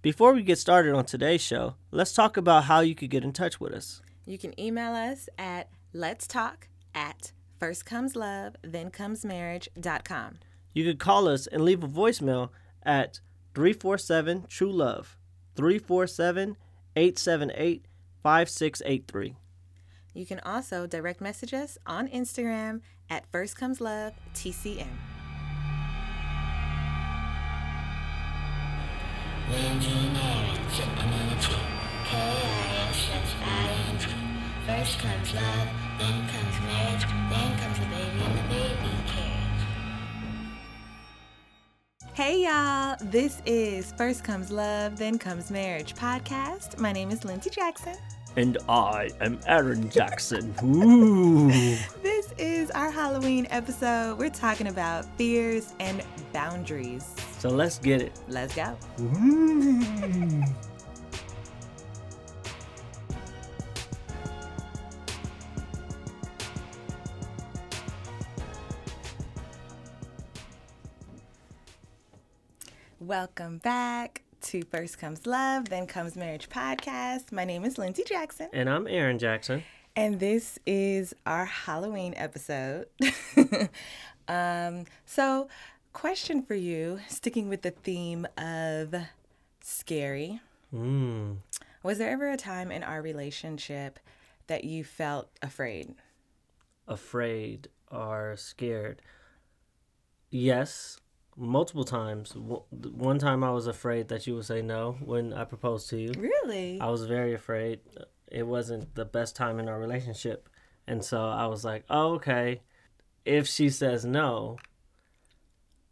Before 0.00 0.32
we 0.32 0.44
get 0.44 0.58
started 0.58 0.94
on 0.94 1.06
today's 1.06 1.40
show, 1.40 1.74
let's 1.90 2.12
talk 2.12 2.36
about 2.36 2.64
how 2.64 2.80
you 2.80 2.94
could 2.94 3.10
get 3.10 3.24
in 3.24 3.32
touch 3.32 3.58
with 3.58 3.72
us. 3.72 4.00
You 4.26 4.38
can 4.38 4.58
email 4.58 4.92
us 4.92 5.28
at 5.36 5.70
let's 5.92 6.28
talk 6.28 6.68
at 6.94 7.32
first 7.58 7.84
comes 7.84 8.14
love, 8.14 8.54
then 8.62 8.90
comes 8.90 9.24
marriage.com. 9.24 10.38
You 10.72 10.84
could 10.84 11.00
call 11.00 11.26
us 11.26 11.48
and 11.48 11.62
leave 11.62 11.82
a 11.82 11.88
voicemail 11.88 12.50
at 12.84 13.18
347 13.56 14.46
True 14.48 14.70
Love, 14.70 15.18
347 15.56 16.56
878 16.94 17.86
5683. 18.22 19.34
You 20.14 20.26
can 20.26 20.38
also 20.40 20.86
direct 20.86 21.20
message 21.20 21.52
us 21.52 21.76
on 21.86 22.06
Instagram 22.06 22.82
at 23.10 23.26
first 23.32 23.56
comes 23.56 23.80
love 23.80 24.12
TCM. 24.32 25.07
Lindsay 29.50 30.10
Marriage 30.10 30.80
K-I-S-S-I-N-G. 32.04 34.06
First 34.66 34.98
comes 34.98 35.32
love, 35.34 35.68
then 35.98 36.28
comes 36.28 36.60
marriage, 36.60 37.06
then 37.30 37.58
comes 37.58 37.78
the 37.78 37.86
baby 37.86 38.20
and 38.24 38.38
the 38.38 38.42
baby 38.54 38.90
carriage. 39.06 39.62
Hey 42.12 42.42
y'all, 42.44 42.96
this 43.00 43.40
is 43.46 43.92
First 43.92 44.22
Comes 44.22 44.52
Love, 44.52 44.98
Then 44.98 45.16
Comes 45.18 45.50
Marriage 45.50 45.94
podcast. 45.94 46.78
My 46.78 46.92
name 46.92 47.10
is 47.10 47.24
Lindsay 47.24 47.48
Jackson. 47.48 47.96
And 48.36 48.58
I 48.68 49.08
am 49.22 49.40
Aaron 49.46 49.88
Jackson. 49.88 50.54
Ooh. 50.62 51.50
This 52.02 52.34
is 52.36 52.70
our 52.72 52.90
Halloween 52.90 53.46
episode. 53.50 54.18
We're 54.18 54.28
talking 54.28 54.66
about 54.66 55.06
fears 55.16 55.72
and 55.80 56.02
boundaries. 56.32 57.14
So 57.38 57.48
let's 57.50 57.78
get 57.78 58.02
it. 58.02 58.12
Let's 58.28 58.54
go. 58.54 58.76
Welcome 73.00 73.58
back 73.58 74.22
to 74.42 74.62
First 74.62 74.98
Comes 74.98 75.26
Love, 75.26 75.68
Then 75.68 75.86
Comes 75.86 76.16
Marriage 76.16 76.48
podcast. 76.48 77.32
My 77.32 77.44
name 77.44 77.64
is 77.64 77.78
Lindsay 77.78 78.04
Jackson, 78.06 78.48
And 78.52 78.68
I'm 78.68 78.86
Aaron 78.86 79.18
Jackson. 79.18 79.62
and 79.96 80.18
this 80.18 80.58
is 80.66 81.14
our 81.26 81.44
Halloween 81.44 82.14
episode. 82.16 82.86
um, 84.28 84.84
so, 85.06 85.48
question 85.98 86.42
for 86.42 86.54
you, 86.54 87.00
sticking 87.08 87.48
with 87.48 87.62
the 87.62 87.72
theme 87.72 88.24
of 88.38 88.94
scary. 89.60 90.40
Mm. 90.72 91.38
Was 91.82 91.98
there 91.98 92.10
ever 92.10 92.30
a 92.30 92.36
time 92.36 92.70
in 92.70 92.84
our 92.84 93.02
relationship 93.02 93.98
that 94.46 94.62
you 94.62 94.84
felt 94.84 95.28
afraid? 95.42 95.96
Afraid 96.86 97.66
or 97.90 98.36
scared? 98.36 99.02
Yes, 100.30 101.00
multiple 101.36 101.84
times. 101.84 102.32
One 102.36 103.18
time 103.18 103.42
I 103.42 103.50
was 103.50 103.66
afraid 103.66 104.06
that 104.06 104.24
you 104.24 104.36
would 104.36 104.44
say 104.44 104.62
no 104.62 104.98
when 105.04 105.32
I 105.32 105.42
proposed 105.42 105.90
to 105.90 105.96
you. 106.00 106.12
Really? 106.16 106.80
I 106.80 106.90
was 106.90 107.06
very 107.06 107.34
afraid. 107.34 107.80
It 108.30 108.46
wasn't 108.46 108.94
the 108.94 109.04
best 109.04 109.34
time 109.34 109.58
in 109.58 109.68
our 109.68 109.80
relationship. 109.80 110.48
And 110.86 111.04
so 111.04 111.28
I 111.28 111.46
was 111.46 111.64
like, 111.64 111.84
oh, 111.90 112.14
okay. 112.14 112.60
If 113.24 113.48
she 113.48 113.68
says 113.68 114.04
no, 114.04 114.58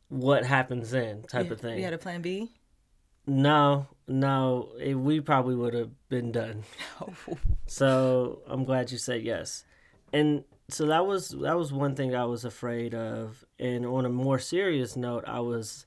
what 0.09 0.45
happens 0.45 0.91
then? 0.91 1.23
Type 1.23 1.51
of 1.51 1.61
thing. 1.61 1.79
You 1.79 1.85
had 1.85 1.93
a 1.93 1.99
plan 1.99 2.23
B? 2.23 2.53
No, 3.27 3.89
no, 4.07 4.69
it, 4.81 4.95
we 4.95 5.21
probably 5.21 5.57
would 5.57 5.75
have 5.75 5.91
been 6.09 6.31
done. 6.31 6.63
so 7.67 8.43
I'm 8.47 8.65
glad 8.65 8.93
you 8.93 8.99
said 8.99 9.23
yes. 9.23 9.65
And 10.13 10.45
so 10.69 10.87
that 10.87 11.07
was 11.07 11.31
that 11.31 11.57
was 11.57 11.73
one 11.73 11.97
thing 11.97 12.15
I 12.15 12.25
was 12.25 12.45
afraid 12.45 12.95
of. 12.95 13.45
And 13.59 13.85
on 13.85 14.05
a 14.05 14.09
more 14.09 14.39
serious 14.39 14.97
note, 14.97 15.25
I 15.27 15.41
was 15.41 15.87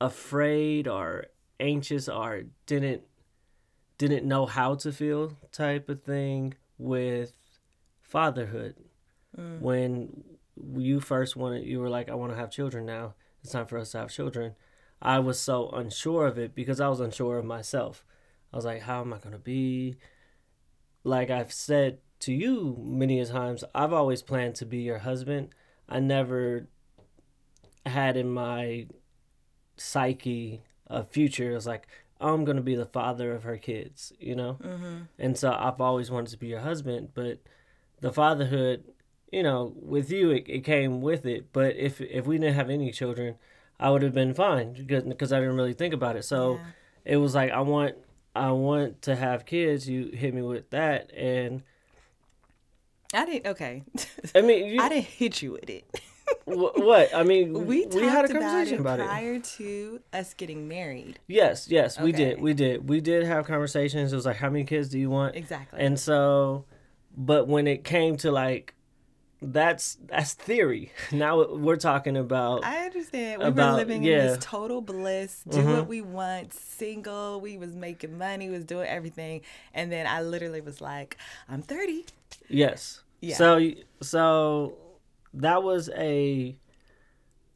afraid 0.00 0.86
or 0.86 1.26
anxious 1.58 2.08
or 2.08 2.42
didn't 2.66 3.02
didn't 3.96 4.26
know 4.26 4.44
how 4.44 4.74
to 4.74 4.92
feel 4.92 5.32
type 5.52 5.88
of 5.88 6.02
thing 6.02 6.54
with 6.76 7.32
fatherhood. 8.02 8.76
Mm. 9.38 9.60
When 9.60 10.24
you 10.76 11.00
first 11.00 11.36
wanted, 11.36 11.64
you 11.64 11.80
were 11.80 11.88
like, 11.88 12.08
I 12.08 12.14
want 12.14 12.32
to 12.32 12.38
have 12.38 12.50
children 12.50 12.86
now. 12.86 13.14
It's 13.42 13.52
time 13.52 13.66
for 13.66 13.78
us 13.78 13.92
to 13.92 13.98
have 13.98 14.10
children. 14.10 14.54
I 15.00 15.18
was 15.18 15.38
so 15.38 15.68
unsure 15.70 16.26
of 16.26 16.38
it 16.38 16.54
because 16.54 16.80
I 16.80 16.88
was 16.88 17.00
unsure 17.00 17.38
of 17.38 17.44
myself. 17.44 18.04
I 18.52 18.56
was 18.56 18.64
like, 18.64 18.82
how 18.82 19.00
am 19.02 19.12
I 19.12 19.18
going 19.18 19.32
to 19.32 19.38
be? 19.38 19.96
Like 21.04 21.30
I've 21.30 21.52
said 21.52 21.98
to 22.20 22.32
you 22.32 22.76
many 22.80 23.20
a 23.20 23.26
times, 23.26 23.62
I've 23.74 23.92
always 23.92 24.22
planned 24.22 24.54
to 24.56 24.66
be 24.66 24.78
your 24.78 24.98
husband. 24.98 25.50
I 25.88 26.00
never 26.00 26.68
had 27.84 28.16
in 28.16 28.30
my 28.32 28.86
psyche 29.76 30.62
a 30.86 31.04
future. 31.04 31.52
It 31.52 31.54
was 31.54 31.66
like, 31.66 31.86
I'm 32.20 32.44
going 32.44 32.56
to 32.56 32.62
be 32.62 32.74
the 32.74 32.86
father 32.86 33.32
of 33.32 33.42
her 33.42 33.58
kids, 33.58 34.12
you 34.18 34.34
know? 34.34 34.58
Mm-hmm. 34.62 34.96
And 35.18 35.36
so 35.36 35.52
I've 35.52 35.80
always 35.80 36.10
wanted 36.10 36.30
to 36.30 36.38
be 36.38 36.46
your 36.48 36.60
husband, 36.60 37.10
but 37.14 37.40
the 38.00 38.12
fatherhood, 38.12 38.84
you 39.32 39.42
know, 39.42 39.72
with 39.76 40.10
you, 40.10 40.30
it, 40.30 40.44
it 40.48 40.60
came 40.64 41.00
with 41.02 41.26
it. 41.26 41.52
But 41.52 41.76
if 41.76 42.00
if 42.00 42.26
we 42.26 42.38
didn't 42.38 42.54
have 42.54 42.70
any 42.70 42.90
children, 42.92 43.36
I 43.80 43.90
would 43.90 44.02
have 44.02 44.14
been 44.14 44.34
fine 44.34 44.72
because 44.86 45.32
I 45.32 45.40
didn't 45.40 45.56
really 45.56 45.74
think 45.74 45.92
about 45.94 46.16
it. 46.16 46.24
So 46.24 46.54
Yeah. 46.54 47.12
it 47.12 47.16
was 47.18 47.34
like 47.34 47.50
I 47.50 47.60
want 47.60 47.96
I 48.34 48.50
want 48.52 49.02
to 49.02 49.16
have 49.16 49.46
kids. 49.46 49.88
You 49.88 50.10
hit 50.12 50.34
me 50.34 50.42
with 50.42 50.70
that, 50.70 51.10
and 51.14 51.62
I 53.14 53.24
didn't, 53.24 53.46
okay. 53.52 53.82
I 54.34 54.42
mean, 54.42 54.66
you, 54.66 54.80
I 54.82 54.88
didn't 54.88 55.04
hit 55.06 55.40
you 55.42 55.52
with 55.52 55.70
it. 55.70 55.84
what 56.44 57.14
I 57.14 57.22
mean, 57.22 57.52
We 57.66 57.84
talked 57.84 57.94
had 58.04 58.24
a 58.26 58.30
about 58.30 58.42
conversation 58.42 58.74
it 58.74 58.80
about 58.80 59.00
it. 59.00 59.06
prior 59.06 59.38
to 59.38 60.00
us 60.12 60.34
getting 60.34 60.68
married. 60.68 61.18
Yes, 61.26 61.68
yes, 61.70 61.98
we 62.00 62.12
did, 62.12 62.40
we 62.40 62.52
did, 62.52 62.88
we 62.88 63.00
did 63.00 63.24
have 63.24 63.46
conversations. 63.46 64.12
It 64.12 64.16
was 64.16 64.26
like, 64.26 64.36
how 64.36 64.50
many 64.50 64.64
kids 64.64 64.88
do 64.88 64.98
you 64.98 65.08
want? 65.08 65.34
Exactly. 65.36 65.80
And 65.80 65.98
so, 65.98 66.64
but 67.16 67.46
when 67.48 67.66
it 67.66 67.84
came 67.84 68.16
to 68.18 68.30
like, 68.32 68.74
that's 69.42 69.98
that's 70.06 70.32
theory. 70.34 70.92
Now 71.12 71.46
we're 71.54 71.76
talking 71.76 72.16
about 72.16 72.64
I 72.64 72.86
understand. 72.86 73.42
We 73.42 73.48
about- 73.48 73.72
were 73.72 73.76
living 73.78 74.04
in 74.04 74.18
this 74.18 74.38
total 74.40 74.80
bliss, 74.80 75.42
do 75.48 75.58
Mhm. 75.58 75.76
what 75.76 75.88
we 75.88 76.00
want, 76.00 76.52
single. 76.54 77.40
We 77.40 77.58
was 77.58 77.74
making 77.76 78.16
money, 78.18 78.48
was 78.48 78.64
doing 78.64 78.88
everything, 78.88 79.42
and 79.74 79.92
then 79.92 80.06
I 80.06 80.22
literally 80.22 80.60
was 80.62 80.80
like, 80.80 81.16
"I'm 81.48 81.62
30." 81.62 82.06
Yes. 82.48 83.02
Yeah. 83.20 83.36
So 83.36 83.70
so 84.02 84.76
that 85.34 85.62
was 85.62 85.90
a 85.96 86.56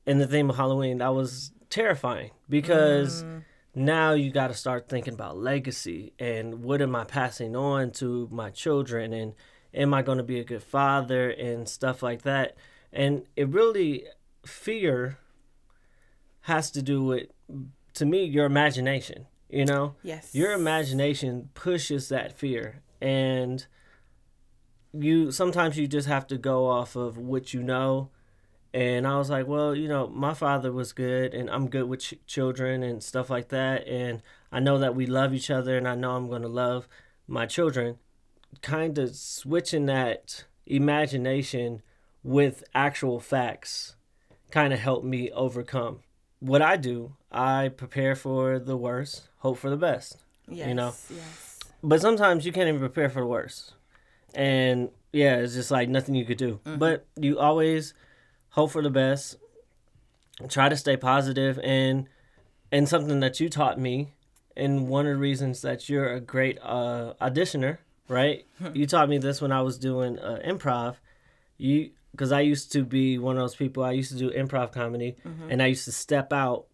in 0.07 0.19
the 0.19 0.27
theme 0.27 0.51
of 0.51 0.57
Halloween, 0.57 0.99
that 0.99 1.15
was 1.15 1.53
terrifying 1.71 2.31
because 2.49 3.23
Mm. 3.23 3.45
now 3.75 4.13
you 4.13 4.31
got 4.33 4.49
to 4.49 4.55
start 4.55 4.89
thinking 4.89 5.15
about 5.15 5.37
legacy 5.39 6.13
and 6.19 6.63
what 6.65 6.83
am 6.83 6.97
I 6.97 7.05
passing 7.05 7.55
on 7.55 7.91
to 7.93 8.29
my 8.33 8.51
children 8.51 9.13
and 9.13 9.35
am 9.75 9.95
I 9.95 10.03
going 10.03 10.19
to 10.19 10.25
be 10.25 10.41
a 10.41 10.45
good 10.45 10.63
father 10.63 11.31
and 11.31 11.69
stuff 11.69 12.03
like 12.03 12.23
that. 12.23 12.57
And 12.93 13.25
it 13.37 13.49
really 13.49 14.07
fear 14.45 15.19
has 16.43 16.71
to 16.73 16.83
do 16.83 17.05
with 17.05 17.29
to 17.95 18.07
me 18.07 18.25
your 18.25 18.47
imagination, 18.47 19.27
you 19.49 19.65
know? 19.65 19.95
Yes. 20.03 20.35
your 20.35 20.53
imagination 20.53 21.51
pushes 21.55 22.09
that 22.09 22.37
fear 22.37 22.83
and 23.01 23.67
you 24.93 25.31
sometimes 25.31 25.79
you 25.79 25.87
just 25.87 26.09
have 26.09 26.27
to 26.27 26.37
go 26.37 26.67
off 26.67 26.97
of 26.97 27.17
what 27.17 27.55
you 27.55 27.63
know 27.63 28.11
and 28.75 29.07
i 29.07 29.17
was 29.17 29.31
like 29.31 29.47
well 29.47 29.75
you 29.75 29.87
know 29.89 30.09
my 30.09 30.35
father 30.35 30.73
was 30.73 30.93
good 30.93 31.33
and 31.33 31.49
i'm 31.51 31.69
good 31.69 31.89
with 31.89 32.01
ch- 32.01 32.15
children 32.27 32.83
and 32.83 33.03
stuff 33.03 33.31
like 33.31 33.49
that 33.49 33.87
and 33.87 34.21
i 34.51 34.59
know 34.59 34.79
that 34.79 34.95
we 34.95 35.07
love 35.07 35.33
each 35.33 35.51
other 35.51 35.77
and 35.77 35.87
i 35.87 35.95
know 35.95 36.13
i'm 36.17 36.29
going 36.29 36.43
to 36.43 36.49
love 36.49 36.89
my 37.29 37.47
children 37.47 37.99
kind 38.63 38.99
of 38.99 39.15
switching 39.17 39.87
that 39.87 40.45
imagination 40.67 41.83
with 42.23 42.63
actual 42.75 43.21
facts 43.21 43.97
kind 44.51 44.73
of 44.73 44.79
helped 44.79 45.05
me 45.07 45.31
overcome 45.33 46.01
what 46.41 46.61
i 46.61 46.77
do 46.77 47.15
i 47.33 47.69
prepare 47.69 48.15
for 48.15 48.59
the 48.59 48.77
worst 48.77 49.29
hope 49.39 49.57
for 49.59 49.71
the 49.71 49.77
best 49.77 50.19
Yes. 50.49 50.69
you 50.69 50.75
know. 50.75 50.93
Yes. 51.09 51.59
but 51.83 52.01
sometimes 52.01 52.45
you 52.45 52.53
can't 52.53 52.69
even 52.69 52.81
prepare 52.81 53.09
for 53.09 53.21
the 53.21 53.27
worst 53.27 53.75
and 54.35 54.91
yeah 55.13 55.37
it's 55.37 55.55
just 55.55 55.71
like 55.71 55.89
nothing 55.89 56.15
you 56.15 56.25
could 56.25 56.39
do 56.39 56.61
but 56.65 57.07
you 57.17 57.39
always 57.39 57.95
hope 58.51 58.71
for 58.73 58.83
the 58.83 58.91
best 58.91 59.37
try 60.49 60.69
to 60.69 60.77
stay 60.77 60.97
positive 60.97 61.59
and 61.63 62.09
and 62.73 62.89
something 62.89 63.21
that 63.21 63.41
you 63.41 63.49
taught 63.49 63.79
me 63.79 64.13
and 64.57 64.89
one 64.89 65.07
of 65.07 65.13
the 65.15 65.19
reasons 65.19 65.63
that 65.63 65.89
you're 65.89 66.13
a 66.13 66.21
great 66.21 66.59
uh, 66.63 67.15
auditioner 67.21 67.79
right 68.11 68.47
you 68.75 68.87
taught 68.87 69.09
me 69.09 69.19
this 69.19 69.41
when 69.41 69.53
i 69.53 69.63
was 69.63 69.79
doing 69.79 70.19
uh, 70.19 70.39
improv 70.45 70.97
you 71.57 71.91
because 72.11 72.33
i 72.33 72.41
used 72.41 72.73
to 72.73 72.85
be 72.85 73.19
one 73.19 73.37
of 73.37 73.43
those 73.43 73.57
people 73.57 73.83
i 73.83 73.93
used 73.93 74.11
to 74.11 74.19
do 74.19 74.31
improv 74.31 74.73
comedy 74.73 75.17
and 75.49 75.63
i 75.63 75.67
used 75.67 75.85
to 75.85 75.93
step 75.93 76.33
out 76.33 76.67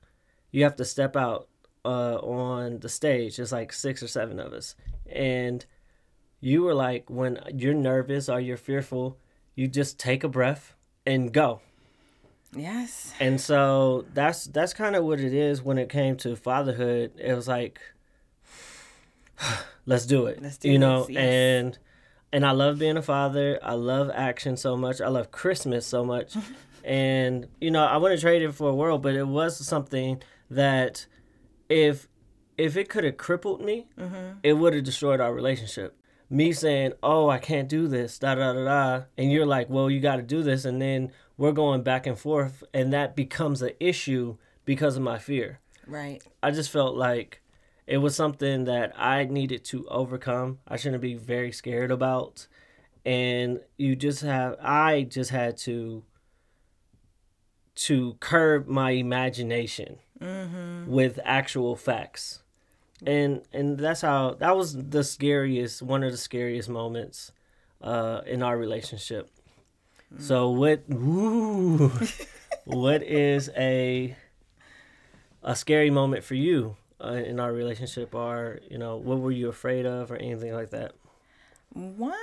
you 0.50 0.64
have 0.64 0.76
to 0.76 0.84
step 0.84 1.16
out 1.16 1.48
uh, 1.86 2.16
on 2.16 2.80
the 2.80 2.88
stage. 2.88 3.38
It's 3.38 3.52
like 3.52 3.72
six 3.72 4.02
or 4.02 4.08
seven 4.08 4.40
of 4.40 4.52
us, 4.52 4.74
and 5.10 5.64
you 6.40 6.62
were 6.62 6.74
like, 6.74 7.08
when 7.08 7.38
you're 7.54 7.74
nervous 7.74 8.28
or 8.28 8.40
you're 8.40 8.56
fearful, 8.56 9.18
you 9.54 9.68
just 9.68 9.98
take 9.98 10.24
a 10.24 10.28
breath 10.28 10.74
and 11.06 11.32
go. 11.32 11.60
Yes. 12.54 13.12
And 13.20 13.40
so 13.40 14.04
that's 14.14 14.44
that's 14.46 14.74
kind 14.74 14.96
of 14.96 15.04
what 15.04 15.20
it 15.20 15.32
is 15.32 15.62
when 15.62 15.78
it 15.78 15.88
came 15.88 16.16
to 16.18 16.34
fatherhood. 16.36 17.12
It 17.18 17.34
was 17.34 17.46
like, 17.46 17.80
let's 19.86 20.06
do 20.06 20.26
it. 20.26 20.42
Let's 20.42 20.58
do 20.58 20.70
you 20.70 20.78
know, 20.78 21.06
yes. 21.08 21.18
and 21.22 21.78
and 22.32 22.44
I 22.44 22.50
love 22.52 22.78
being 22.78 22.96
a 22.96 23.02
father. 23.02 23.58
I 23.62 23.74
love 23.74 24.10
action 24.12 24.56
so 24.56 24.76
much. 24.76 25.00
I 25.00 25.08
love 25.08 25.30
Christmas 25.30 25.86
so 25.86 26.04
much. 26.04 26.34
and 26.84 27.46
you 27.60 27.70
know, 27.70 27.84
I 27.84 27.96
wouldn't 27.96 28.20
trade 28.20 28.42
it 28.42 28.52
for 28.52 28.68
a 28.70 28.74
world, 28.74 29.02
but 29.02 29.14
it 29.14 29.26
was 29.26 29.64
something 29.66 30.22
that 30.50 31.06
if 31.68 32.08
if 32.58 32.76
it 32.76 32.88
could 32.88 33.04
have 33.04 33.16
crippled 33.16 33.62
me, 33.64 33.86
Mm-hmm. 33.98 34.38
it 34.42 34.54
would 34.54 34.74
have 34.74 34.84
destroyed 34.84 35.20
our 35.20 35.32
relationship. 35.34 35.96
Me 36.28 36.52
saying, 36.52 36.92
"Oh, 37.02 37.28
I 37.28 37.38
can't 37.38 37.68
do 37.68 37.86
this," 37.86 38.18
da 38.18 38.34
da 38.34 38.52
da 38.52 38.64
da, 38.64 39.04
and 39.16 39.30
you're 39.30 39.46
like, 39.46 39.70
"Well, 39.70 39.88
you 39.90 40.00
got 40.00 40.16
to 40.16 40.22
do 40.22 40.42
this," 40.42 40.64
and 40.64 40.82
then 40.82 41.12
we're 41.36 41.52
going 41.52 41.82
back 41.82 42.06
and 42.06 42.18
forth, 42.18 42.64
and 42.74 42.92
that 42.92 43.14
becomes 43.14 43.62
an 43.62 43.70
issue 43.78 44.36
because 44.64 44.96
of 44.96 45.02
my 45.04 45.18
fear. 45.18 45.60
Right. 45.86 46.20
I 46.42 46.50
just 46.50 46.70
felt 46.70 46.96
like 46.96 47.42
it 47.86 47.98
was 47.98 48.14
something 48.16 48.64
that 48.64 48.92
I 48.96 49.24
needed 49.24 49.64
to 49.66 49.86
overcome. 49.88 50.58
I 50.66 50.76
shouldn't 50.76 51.02
be 51.02 51.14
very 51.14 51.52
scared 51.52 51.90
about, 51.90 52.46
and 53.04 53.60
you 53.76 53.96
just 53.96 54.22
have. 54.22 54.56
I 54.60 55.02
just 55.02 55.30
had 55.30 55.56
to 55.58 56.02
to 57.76 58.14
curb 58.20 58.66
my 58.66 58.90
imagination 58.92 59.98
with 60.88 61.20
actual 61.24 61.76
facts 61.76 62.42
and 63.06 63.42
and 63.52 63.78
that's 63.78 64.00
how 64.00 64.32
that 64.40 64.56
was 64.56 64.74
the 64.88 65.04
scariest 65.04 65.82
one 65.82 66.02
of 66.02 66.10
the 66.10 66.16
scariest 66.16 66.70
moments 66.70 67.32
uh 67.82 68.22
in 68.26 68.42
our 68.42 68.56
relationship 68.56 69.28
so 70.18 70.48
what 70.48 70.88
what 72.64 73.02
is 73.02 73.50
a 73.58 74.16
a 75.42 75.54
scary 75.54 75.90
moment 75.90 76.24
for 76.24 76.34
you 76.34 76.76
uh, 77.02 77.12
in 77.12 77.40
our 77.40 77.52
relationship 77.52 78.14
are, 78.14 78.60
you 78.70 78.78
know 78.78 78.96
what 78.96 79.18
were 79.18 79.32
you 79.32 79.48
afraid 79.48 79.86
of 79.86 80.10
or 80.10 80.16
anything 80.16 80.54
like 80.54 80.70
that 80.70 80.92
One 81.72 82.14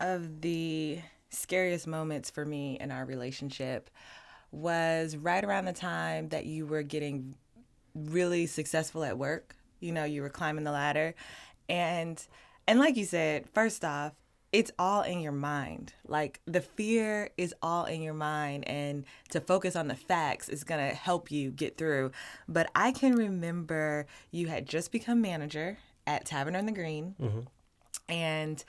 of 0.00 0.40
the 0.40 1.00
scariest 1.30 1.86
moments 1.86 2.30
for 2.30 2.44
me 2.44 2.76
in 2.80 2.90
our 2.90 3.04
relationship 3.04 3.90
was 4.50 5.16
right 5.16 5.42
around 5.44 5.64
the 5.64 5.72
time 5.72 6.28
that 6.28 6.44
you 6.44 6.66
were 6.66 6.82
getting 6.82 7.34
really 7.94 8.46
successful 8.46 9.04
at 9.04 9.16
work. 9.18 9.56
You 9.80 9.92
know, 9.92 10.04
you 10.04 10.22
were 10.22 10.28
climbing 10.28 10.64
the 10.64 10.72
ladder. 10.72 11.14
And 11.68 12.22
and 12.66 12.78
like 12.78 12.96
you 12.96 13.04
said, 13.04 13.48
first 13.50 13.84
off, 13.84 14.12
it's 14.52 14.70
all 14.78 15.02
in 15.02 15.20
your 15.20 15.32
mind. 15.32 15.94
Like 16.06 16.40
the 16.46 16.60
fear 16.60 17.30
is 17.38 17.54
all 17.62 17.86
in 17.86 18.02
your 18.02 18.14
mind 18.14 18.68
and 18.68 19.04
to 19.30 19.40
focus 19.40 19.74
on 19.74 19.88
the 19.88 19.96
facts 19.96 20.48
is 20.50 20.62
going 20.62 20.86
to 20.86 20.94
help 20.94 21.30
you 21.30 21.50
get 21.50 21.78
through. 21.78 22.12
But 22.46 22.70
I 22.74 22.92
can 22.92 23.14
remember 23.16 24.06
you 24.30 24.48
had 24.48 24.66
just 24.66 24.92
become 24.92 25.22
manager 25.22 25.78
at 26.06 26.26
Tavern 26.26 26.54
on 26.54 26.66
the 26.66 26.72
Green 26.72 27.14
and 28.08 28.62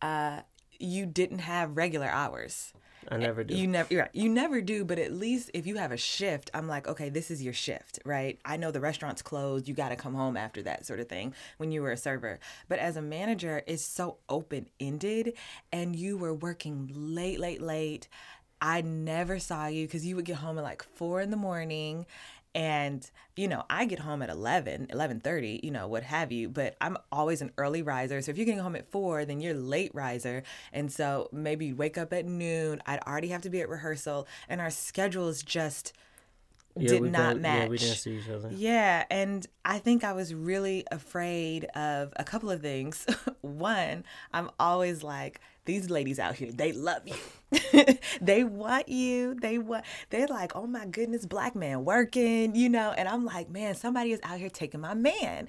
uh, 0.00 0.40
you 0.78 1.04
didn't 1.04 1.40
have 1.40 1.76
regular 1.76 2.06
hours. 2.08 2.72
I 3.10 3.16
never 3.16 3.44
do 3.44 3.54
You 3.54 3.66
never, 3.66 3.96
right. 3.96 4.10
You 4.12 4.28
never 4.28 4.60
do, 4.60 4.84
but 4.84 4.98
at 4.98 5.12
least 5.12 5.50
if 5.54 5.66
you 5.66 5.76
have 5.76 5.92
a 5.92 5.96
shift, 5.96 6.50
I'm 6.52 6.68
like, 6.68 6.86
okay, 6.88 7.08
this 7.08 7.30
is 7.30 7.42
your 7.42 7.52
shift, 7.52 7.98
right? 8.04 8.38
I 8.44 8.56
know 8.56 8.70
the 8.70 8.80
restaurant's 8.80 9.22
closed. 9.22 9.68
You 9.68 9.74
got 9.74 9.90
to 9.90 9.96
come 9.96 10.14
home 10.14 10.36
after 10.36 10.62
that 10.62 10.86
sort 10.86 11.00
of 11.00 11.08
thing 11.08 11.34
when 11.56 11.72
you 11.72 11.82
were 11.82 11.92
a 11.92 11.96
server. 11.96 12.38
But 12.68 12.78
as 12.78 12.96
a 12.96 13.02
manager, 13.02 13.62
it's 13.66 13.84
so 13.84 14.18
open 14.28 14.68
ended, 14.78 15.34
and 15.72 15.96
you 15.96 16.16
were 16.18 16.34
working 16.34 16.90
late, 16.92 17.40
late, 17.40 17.62
late. 17.62 18.08
I 18.60 18.80
never 18.80 19.38
saw 19.38 19.66
you 19.66 19.86
because 19.86 20.04
you 20.04 20.16
would 20.16 20.24
get 20.24 20.36
home 20.36 20.58
at 20.58 20.64
like 20.64 20.82
four 20.96 21.20
in 21.20 21.30
the 21.30 21.36
morning 21.36 22.06
and 22.54 23.10
you 23.36 23.46
know 23.46 23.64
i 23.68 23.84
get 23.84 23.98
home 23.98 24.22
at 24.22 24.30
11 24.30 24.88
11.30 24.90 25.62
you 25.62 25.70
know 25.70 25.86
what 25.86 26.02
have 26.02 26.32
you 26.32 26.48
but 26.48 26.76
i'm 26.80 26.96
always 27.12 27.42
an 27.42 27.52
early 27.58 27.82
riser. 27.82 28.20
So 28.22 28.30
if 28.30 28.38
you're 28.38 28.46
getting 28.46 28.60
home 28.60 28.76
at 28.76 28.90
4 28.90 29.24
then 29.24 29.40
you're 29.40 29.54
late 29.54 29.90
riser. 29.94 30.42
And 30.72 30.90
so 30.92 31.28
maybe 31.32 31.66
you'd 31.66 31.78
wake 31.78 31.98
up 31.98 32.12
at 32.12 32.24
noon. 32.24 32.82
I'd 32.86 33.00
already 33.00 33.28
have 33.28 33.42
to 33.42 33.50
be 33.50 33.60
at 33.60 33.68
rehearsal. 33.68 34.26
And 34.48 34.60
our 34.60 34.70
schedules 34.70 35.42
just 35.42 35.92
yeah, 36.76 36.88
did 36.88 37.02
not 37.02 37.38
match 37.40 37.62
yeah 37.62 37.68
we 37.68 37.78
didn't 37.78 37.96
see 37.96 38.18
each 38.18 38.28
other. 38.28 38.50
Yeah, 38.52 39.04
and 39.10 39.46
I 39.64 39.78
think 39.78 40.04
I 40.04 40.12
was 40.12 40.32
really 40.32 40.84
afraid 40.90 41.64
of 41.74 42.12
a 42.16 42.24
couple 42.24 42.50
of 42.50 42.60
things. 42.60 43.06
One, 43.40 44.04
I'm 44.32 44.50
always 44.60 45.02
like, 45.02 45.40
these 45.68 45.90
ladies 45.90 46.18
out 46.18 46.34
here, 46.34 46.50
they 46.50 46.72
love 46.72 47.02
you. 47.06 47.94
they 48.22 48.42
want 48.42 48.88
you. 48.88 49.34
They 49.34 49.58
want 49.58 49.84
they're 50.08 50.26
like, 50.26 50.56
"Oh 50.56 50.66
my 50.66 50.86
goodness, 50.86 51.26
black 51.26 51.54
man 51.54 51.84
working," 51.84 52.56
you 52.56 52.70
know, 52.70 52.92
and 52.96 53.06
I'm 53.06 53.24
like, 53.24 53.50
"Man, 53.50 53.74
somebody 53.74 54.12
is 54.12 54.20
out 54.24 54.38
here 54.38 54.48
taking 54.48 54.80
my 54.80 54.94
man 54.94 55.46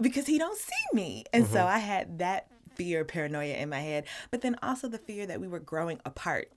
because 0.00 0.26
he 0.26 0.38
don't 0.38 0.58
see 0.58 0.72
me." 0.94 1.24
And 1.34 1.46
so 1.46 1.58
mm-hmm. 1.58 1.68
I 1.68 1.78
had 1.78 2.18
that 2.18 2.48
fear 2.74 3.04
paranoia 3.04 3.54
in 3.54 3.68
my 3.68 3.80
head, 3.80 4.06
but 4.30 4.40
then 4.40 4.56
also 4.62 4.88
the 4.88 4.98
fear 4.98 5.26
that 5.26 5.38
we 5.38 5.46
were 5.46 5.60
growing 5.60 6.00
apart. 6.04 6.50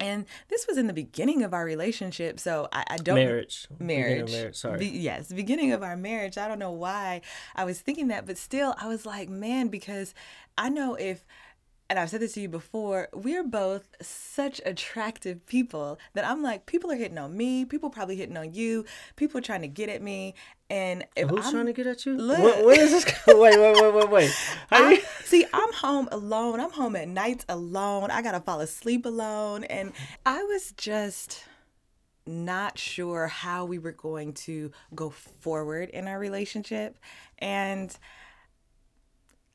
And 0.00 0.24
this 0.48 0.66
was 0.66 0.78
in 0.78 0.86
the 0.86 0.92
beginning 0.94 1.42
of 1.42 1.52
our 1.52 1.64
relationship, 1.64 2.40
so 2.40 2.68
I, 2.72 2.84
I 2.88 2.96
don't 2.96 3.16
marriage 3.16 3.66
marriage. 3.78 4.32
marriage 4.32 4.56
sorry 4.56 4.78
Be- 4.78 4.86
yes, 4.86 5.30
beginning 5.30 5.72
of 5.72 5.82
our 5.82 5.96
marriage. 5.96 6.38
I 6.38 6.48
don't 6.48 6.58
know 6.58 6.70
why 6.70 7.20
I 7.54 7.64
was 7.64 7.80
thinking 7.80 8.08
that, 8.08 8.24
but 8.24 8.38
still, 8.38 8.74
I 8.78 8.88
was 8.88 9.04
like, 9.04 9.28
man, 9.28 9.68
because 9.68 10.14
I 10.56 10.70
know 10.70 10.94
if, 10.94 11.24
and 11.90 11.98
I've 11.98 12.08
said 12.08 12.20
this 12.20 12.32
to 12.34 12.40
you 12.40 12.48
before, 12.48 13.08
we're 13.12 13.44
both 13.44 13.86
such 14.00 14.60
attractive 14.64 15.44
people 15.46 15.98
that 16.14 16.26
I'm 16.26 16.42
like, 16.42 16.64
people 16.66 16.90
are 16.90 16.96
hitting 16.96 17.18
on 17.18 17.36
me, 17.36 17.64
people 17.64 17.90
probably 17.90 18.16
hitting 18.16 18.36
on 18.36 18.54
you, 18.54 18.84
people 19.16 19.38
are 19.38 19.42
trying 19.42 19.62
to 19.62 19.68
get 19.68 19.88
at 19.88 20.00
me, 20.00 20.34
and 20.70 21.04
if 21.16 21.28
who's 21.28 21.44
I'm, 21.46 21.52
trying 21.52 21.66
to 21.66 21.72
get 21.74 21.86
at 21.86 22.06
you 22.06 22.16
Look. 22.16 22.38
What, 22.38 22.64
what 22.64 22.78
is 22.78 22.92
this 22.92 23.04
wait 23.26 23.58
wait 23.58 23.82
wait 23.82 23.94
wait 23.94 24.10
wait 24.10 24.34
I, 24.70 24.92
you- 24.92 25.02
see, 25.24 25.44
I'm 25.52 25.72
home 25.74 26.08
alone. 26.10 26.60
I'm 26.60 26.70
home 26.70 26.96
at 26.96 27.08
nights 27.08 27.44
alone. 27.48 28.10
I 28.10 28.22
gotta 28.22 28.40
fall 28.40 28.60
asleep 28.60 29.04
alone, 29.04 29.64
and 29.64 29.92
I 30.24 30.42
was 30.44 30.72
just 30.76 31.44
not 32.26 32.78
sure 32.78 33.26
how 33.26 33.64
we 33.64 33.78
were 33.78 33.92
going 33.92 34.32
to 34.32 34.70
go 34.94 35.10
forward 35.10 35.90
in 35.90 36.08
our 36.08 36.18
relationship, 36.18 36.98
and. 37.38 37.96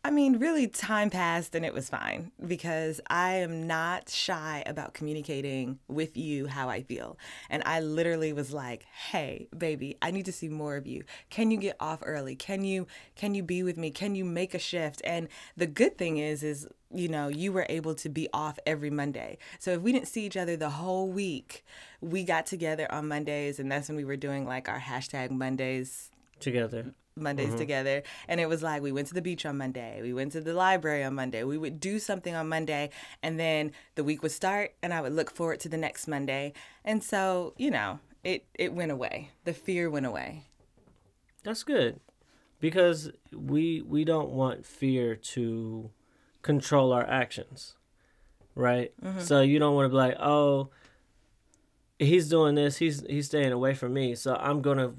I 0.07 0.09
mean, 0.09 0.39
really, 0.39 0.67
time 0.67 1.09
passed 1.09 1.53
and 1.53 1.65
it 1.65 1.73
was 1.73 1.89
fine 1.89 2.31
because 2.47 3.01
I 3.09 3.33
am 3.33 3.67
not 3.67 4.09
shy 4.09 4.63
about 4.65 4.93
communicating 4.93 5.79
with 5.89 6.15
you 6.15 6.47
how 6.47 6.69
I 6.69 6.83
feel. 6.83 7.17
And 7.49 7.61
I 7.65 7.81
literally 7.81 8.31
was 8.31 8.53
like, 8.53 8.85
"Hey, 8.85 9.49
baby, 9.57 9.97
I 10.01 10.11
need 10.11 10.23
to 10.27 10.31
see 10.31 10.47
more 10.47 10.77
of 10.77 10.87
you. 10.87 11.03
Can 11.29 11.51
you 11.51 11.57
get 11.57 11.75
off 11.81 11.99
early? 12.05 12.37
Can 12.37 12.63
you 12.63 12.87
can 13.17 13.35
you 13.35 13.43
be 13.43 13.63
with 13.63 13.75
me? 13.75 13.91
Can 13.91 14.15
you 14.15 14.23
make 14.23 14.53
a 14.53 14.59
shift?" 14.59 15.01
And 15.03 15.27
the 15.57 15.67
good 15.67 15.97
thing 15.97 16.19
is 16.19 16.41
is 16.41 16.69
you 16.89 17.09
know, 17.09 17.27
you 17.27 17.51
were 17.51 17.65
able 17.67 17.93
to 17.95 18.07
be 18.07 18.29
off 18.31 18.57
every 18.65 18.89
Monday. 18.89 19.37
So 19.59 19.71
if 19.71 19.81
we 19.81 19.91
didn't 19.91 20.07
see 20.07 20.25
each 20.25 20.37
other 20.37 20.55
the 20.55 20.69
whole 20.69 21.09
week, 21.09 21.65
we 21.99 22.23
got 22.23 22.45
together 22.45 22.89
on 22.89 23.09
Mondays 23.09 23.59
and 23.59 23.69
that's 23.69 23.89
when 23.89 23.97
we 23.97 24.05
were 24.05 24.15
doing 24.15 24.45
like 24.45 24.69
our 24.69 24.79
hashtag 24.79 25.31
Mondays 25.31 26.11
together 26.39 26.93
Mondays 27.17 27.49
mm-hmm. 27.49 27.57
together. 27.57 28.03
And 28.27 28.39
it 28.39 28.47
was 28.47 28.63
like 28.63 28.81
we 28.81 28.91
went 28.91 29.07
to 29.07 29.13
the 29.13 29.21
beach 29.21 29.45
on 29.45 29.57
Monday, 29.57 29.99
we 30.01 30.13
went 30.13 30.31
to 30.33 30.41
the 30.41 30.53
library 30.53 31.03
on 31.03 31.15
Monday, 31.15 31.43
we 31.43 31.57
would 31.57 31.79
do 31.79 31.99
something 31.99 32.35
on 32.35 32.49
Monday, 32.49 32.89
and 33.21 33.39
then 33.39 33.71
the 33.95 34.03
week 34.03 34.23
would 34.23 34.31
start 34.31 34.73
and 34.81 34.93
I 34.93 35.01
would 35.01 35.13
look 35.13 35.31
forward 35.31 35.59
to 35.61 35.69
the 35.69 35.77
next 35.77 36.07
Monday. 36.07 36.53
And 36.83 37.03
so, 37.03 37.53
you 37.57 37.71
know, 37.71 37.99
it, 38.23 38.45
it 38.53 38.73
went 38.73 38.91
away. 38.91 39.31
The 39.43 39.53
fear 39.53 39.89
went 39.89 40.05
away. 40.05 40.43
That's 41.43 41.63
good 41.63 41.99
because 42.59 43.11
we 43.33 43.81
we 43.81 44.03
don't 44.03 44.29
want 44.29 44.65
fear 44.65 45.15
to 45.15 45.91
control 46.41 46.93
our 46.93 47.07
actions, 47.07 47.75
right? 48.55 48.91
Mm-hmm. 49.03 49.19
So 49.21 49.41
you 49.41 49.59
don't 49.59 49.75
want 49.75 49.85
to 49.85 49.89
be 49.89 49.95
like, 49.95 50.17
oh, 50.19 50.69
he's 51.99 52.29
doing 52.29 52.55
this, 52.55 52.77
he's 52.77 53.05
he's 53.07 53.27
staying 53.27 53.51
away 53.51 53.73
from 53.73 53.93
me, 53.93 54.15
so 54.15 54.35
I'm 54.35 54.61
gonna 54.61 54.93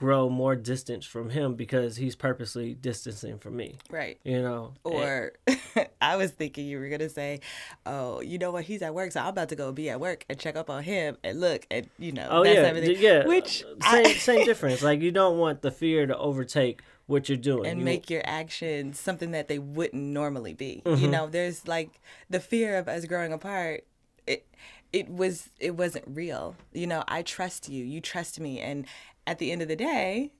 grow 0.00 0.30
more 0.30 0.56
distance 0.56 1.04
from 1.04 1.28
him 1.28 1.54
because 1.54 1.96
he's 1.96 2.16
purposely 2.16 2.72
distancing 2.72 3.36
from 3.38 3.54
me. 3.54 3.76
Right. 3.90 4.18
You 4.24 4.40
know, 4.40 4.72
And- 4.86 4.94
Or 4.94 5.32
I 6.00 6.16
was 6.16 6.30
thinking 6.30 6.64
you 6.66 6.78
were 6.80 6.88
gonna 6.88 7.10
say, 7.10 7.40
"Oh, 7.84 8.22
you 8.22 8.38
know 8.38 8.50
what? 8.50 8.64
He's 8.64 8.80
at 8.80 8.94
work, 8.94 9.12
so 9.12 9.20
I'm 9.20 9.26
about 9.28 9.50
to 9.50 9.56
go 9.56 9.70
be 9.72 9.90
at 9.90 10.00
work 10.00 10.24
and 10.30 10.38
check 10.38 10.56
up 10.56 10.70
on 10.70 10.82
him 10.84 11.18
and 11.22 11.38
look 11.38 11.66
and 11.70 11.86
you 11.98 12.12
know 12.12 12.26
oh 12.30 12.42
that's 12.42 12.56
yeah, 12.56 12.62
everything." 12.62 12.96
yeah, 12.98 13.26
Which 13.26 13.62
uh, 13.82 13.90
same 13.92 14.06
I, 14.06 14.12
same 14.14 14.44
difference. 14.50 14.82
Like 14.82 15.02
you 15.02 15.12
don't 15.12 15.36
want 15.38 15.60
the 15.60 15.70
fear 15.70 16.06
to 16.06 16.16
overtake 16.16 16.80
what 17.06 17.28
you're 17.28 17.36
doing 17.36 17.66
and 17.68 17.80
You- 17.80 17.84
make 17.84 18.08
your 18.08 18.22
actions 18.24 18.98
something 18.98 19.32
that 19.32 19.48
they 19.48 19.58
wouldn't 19.58 20.02
normally 20.02 20.54
be. 20.54 20.80
You 20.86 20.92
Mm-hmm. 20.92 21.10
know, 21.10 21.26
there's 21.28 21.68
like 21.68 22.00
the 22.30 22.40
fear 22.40 22.78
of 22.78 22.88
us 22.88 23.04
growing 23.04 23.32
apart. 23.34 23.84
It 24.30 24.46
it 24.92 25.08
was 25.08 25.50
it 25.58 25.76
wasn't 25.76 26.04
real. 26.06 26.56
You 26.72 26.86
know, 26.86 27.04
I 27.08 27.22
trust 27.22 27.68
you. 27.68 27.84
You 27.84 28.00
trust 28.00 28.40
me, 28.40 28.60
and 28.60 28.86
at 29.26 29.38
the 29.38 29.52
end 29.52 29.62
of 29.62 29.68
the 29.68 29.76
day, 29.76 30.32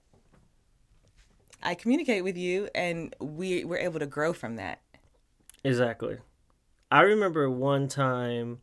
I 1.62 1.75
communicate 1.75 2.25
with 2.25 2.37
you, 2.37 2.68
and 2.75 3.14
we 3.20 3.64
were 3.64 3.78
able 3.78 4.00
to 4.00 4.06
grow 4.06 4.32
from 4.32 4.56
that. 4.56 4.80
Exactly. 5.64 6.18
I 6.90 7.02
remember 7.02 7.49
one 7.49 7.87
time 7.87 8.61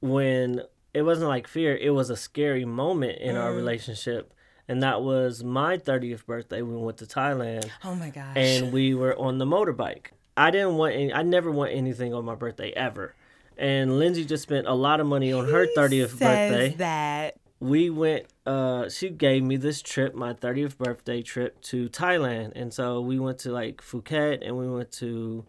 when 0.00 0.62
it 0.94 1.02
wasn't 1.02 1.28
like 1.28 1.46
fear, 1.46 1.76
it 1.76 1.90
was 1.90 2.08
a 2.08 2.16
scary 2.16 2.64
moment 2.64 3.18
in 3.20 3.36
our 3.36 3.52
mm. 3.52 3.56
relationship. 3.56 4.32
And 4.68 4.82
that 4.82 5.02
was 5.02 5.44
my 5.44 5.78
30th 5.78 6.26
birthday. 6.26 6.62
We 6.62 6.74
went 6.74 6.98
to 6.98 7.06
Thailand 7.06 7.70
Oh 7.84 7.94
my 7.94 8.10
gosh. 8.10 8.36
and 8.36 8.72
we 8.72 8.94
were 8.94 9.16
on 9.16 9.38
the 9.38 9.44
motorbike. 9.44 10.06
I 10.36 10.50
didn't 10.50 10.76
want 10.76 10.94
any, 10.94 11.12
I 11.12 11.22
never 11.22 11.50
want 11.50 11.72
anything 11.72 12.12
on 12.14 12.24
my 12.24 12.34
birthday 12.34 12.70
ever. 12.70 13.14
And 13.58 13.98
Lindsay 13.98 14.24
just 14.24 14.42
spent 14.42 14.66
a 14.66 14.74
lot 14.74 15.00
of 15.00 15.06
money 15.06 15.32
on 15.32 15.48
her 15.48 15.64
He 15.64 15.74
30th 15.76 16.08
says 16.10 16.18
birthday. 16.18 16.74
That. 16.76 17.36
We 17.58 17.88
went 17.88 18.26
uh 18.44 18.88
she 18.90 19.08
gave 19.08 19.42
me 19.42 19.56
this 19.56 19.80
trip 19.80 20.14
my 20.14 20.34
30th 20.34 20.76
birthday 20.76 21.22
trip 21.22 21.60
to 21.62 21.88
thailand. 21.88 22.52
And 22.54 22.72
so 22.72 23.00
we 23.00 23.18
went 23.18 23.38
to 23.40 23.50
like 23.50 23.78
phuket 23.80 24.46
and 24.46 24.58
we 24.58 24.68
went 24.68 24.92
to 24.92 25.46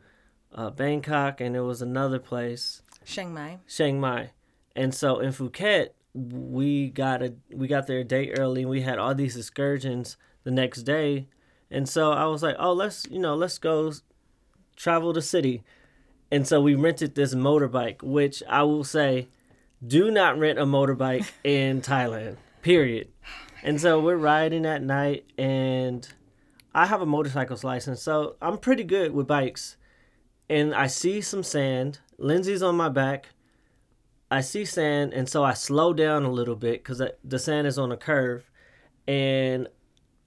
uh, 0.56 0.70
bangkok 0.70 1.42
and 1.42 1.56
it 1.56 1.62
was 1.62 1.82
another 1.82 2.20
place. 2.20 2.82
Chiang 3.06 3.34
Mai. 3.34 3.58
chiang 3.68 4.00
mai. 4.00 4.32
And 4.76 4.96
so 4.96 5.20
in 5.20 5.32
phuket 5.34 5.90
we 6.14 6.90
got 6.90 7.22
a 7.22 7.34
we 7.54 7.68
got 7.68 7.88
there 7.88 8.00
a 8.00 8.04
day 8.06 8.32
early 8.32 8.62
and 8.62 8.70
we 8.70 8.82
had 8.82 8.98
all 9.00 9.14
these 9.14 9.36
excursions 9.36 10.16
the 10.44 10.52
next 10.52 10.84
day. 10.84 11.28
And 11.70 11.90
so 11.90 12.14
i 12.14 12.26
was 12.26 12.42
like 12.42 12.56
oh 12.58 12.72
let's 12.72 13.06
you 13.12 13.20
know 13.20 13.36
let's 13.36 13.58
go 13.58 13.92
travel 14.78 15.12
the 15.12 15.22
city 15.22 15.64
and 16.32 16.48
so 16.48 16.62
we 16.62 16.76
rented 16.76 17.16
this 17.16 17.34
motorbike 17.34 18.02
which 18.02 18.44
i 18.50 18.64
will 18.64 18.84
say 18.84 19.28
do 19.86 20.10
not 20.12 20.38
rent 20.38 20.60
a 20.60 20.66
motorbike 20.66 21.30
in 21.44 21.82
thailand 21.82 22.38
period. 22.62 23.08
Oh 23.24 23.28
and 23.64 23.82
so 23.82 24.00
we're 24.00 24.18
riding 24.18 24.66
at 24.66 24.84
night 24.84 25.26
and 25.38 26.08
i 26.74 26.86
have 26.86 27.02
a 27.02 27.06
motorcycles 27.06 27.64
license 27.64 28.02
so 28.02 28.36
i'm 28.42 28.58
pretty 28.58 28.84
good 28.84 29.14
with 29.14 29.28
bikes. 29.28 29.78
And 30.50 30.74
i 30.74 30.88
see 30.88 31.20
some 31.22 31.44
sand. 31.44 32.00
Lindsay's 32.18 32.64
on 32.64 32.76
my 32.78 32.90
back. 32.90 33.30
I 34.30 34.42
see 34.42 34.66
sand, 34.66 35.14
and 35.14 35.30
so 35.30 35.44
I 35.44 35.54
slow 35.54 35.94
down 35.94 36.24
a 36.24 36.32
little 36.32 36.56
bit 36.56 36.84
because 36.84 37.02
the 37.24 37.40
sand 37.40 37.66
is 37.66 37.80
on 37.80 37.92
a 37.92 37.98
curve, 37.98 38.50
and 39.08 39.70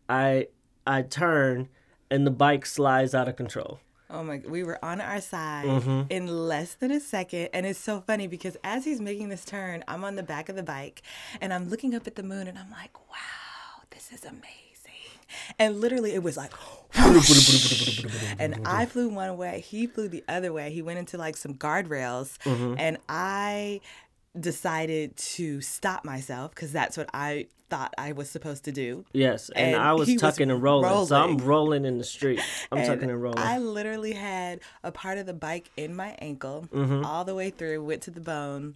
I 0.08 0.48
I 0.86 1.02
turn, 1.02 1.68
and 2.10 2.26
the 2.26 2.30
bike 2.30 2.64
slides 2.64 3.14
out 3.14 3.28
of 3.28 3.36
control. 3.36 3.80
Oh 4.12 4.22
my! 4.24 4.42
We 4.46 4.64
were 4.64 4.82
on 4.84 5.00
our 5.00 5.20
side 5.20 5.66
Mm-hmm. 5.66 6.02
in 6.10 6.26
less 6.48 6.74
than 6.74 6.90
a 6.90 7.00
second, 7.00 7.50
and 7.52 7.64
it's 7.64 7.78
so 7.78 8.00
funny 8.00 8.26
because 8.26 8.56
as 8.64 8.84
he's 8.84 9.00
making 9.00 9.28
this 9.28 9.44
turn, 9.44 9.84
I'm 9.86 10.02
on 10.04 10.16
the 10.16 10.22
back 10.22 10.48
of 10.48 10.56
the 10.56 10.62
bike, 10.64 11.02
and 11.40 11.52
I'm 11.54 11.68
looking 11.68 11.94
up 11.94 12.06
at 12.06 12.16
the 12.16 12.22
moon, 12.24 12.48
and 12.48 12.58
I'm 12.58 12.70
like, 12.70 12.98
"Wow, 13.08 13.84
this 13.90 14.10
is 14.12 14.24
amazing!" 14.24 14.46
And 15.60 15.80
literally, 15.80 16.12
it 16.12 16.22
was 16.24 16.36
like, 16.36 16.52
and 18.38 18.60
I 18.66 18.86
flew 18.86 19.08
one 19.08 19.36
way, 19.36 19.60
he 19.66 19.86
flew 19.86 20.08
the 20.08 20.24
other 20.28 20.52
way. 20.52 20.72
He 20.72 20.82
went 20.82 20.98
into 20.98 21.16
like 21.18 21.36
some 21.36 21.54
guardrails, 21.54 22.36
Mm-hmm. 22.44 22.74
and 22.78 22.98
I 23.08 23.80
decided 24.38 25.16
to 25.16 25.60
stop 25.60 26.04
myself 26.04 26.50
because 26.54 26.72
that's 26.72 26.96
what 26.96 27.08
I 27.12 27.46
thought 27.68 27.94
I 27.98 28.12
was 28.12 28.28
supposed 28.28 28.64
to 28.64 28.72
do. 28.72 29.04
Yes, 29.12 29.48
and, 29.50 29.74
And 29.74 29.82
I 29.82 29.92
was 29.92 30.08
he 30.08 30.14
was 30.14 30.22
tucking 30.22 30.50
and 30.50 30.62
rolling, 30.62 31.06
so 31.06 31.16
I'm 31.16 31.30
rolling. 31.30 31.44
rolling 31.46 31.84
in 31.84 31.98
the 31.98 32.04
street. 32.04 32.40
I'm 32.72 32.78
And 32.78 32.86
tucking 32.86 33.10
and 33.10 33.22
rolling. 33.22 33.38
I 33.38 33.58
literally 33.58 34.12
had 34.12 34.60
a 34.82 34.90
part 34.92 35.18
of 35.18 35.26
the 35.26 35.32
bike 35.34 35.70
in 35.76 35.94
my 35.94 36.16
ankle 36.18 36.66
Mm-hmm. 36.72 37.04
all 37.04 37.24
the 37.24 37.34
way 37.34 37.50
through, 37.50 37.84
went 37.84 38.02
to 38.02 38.10
the 38.10 38.20
bone, 38.20 38.74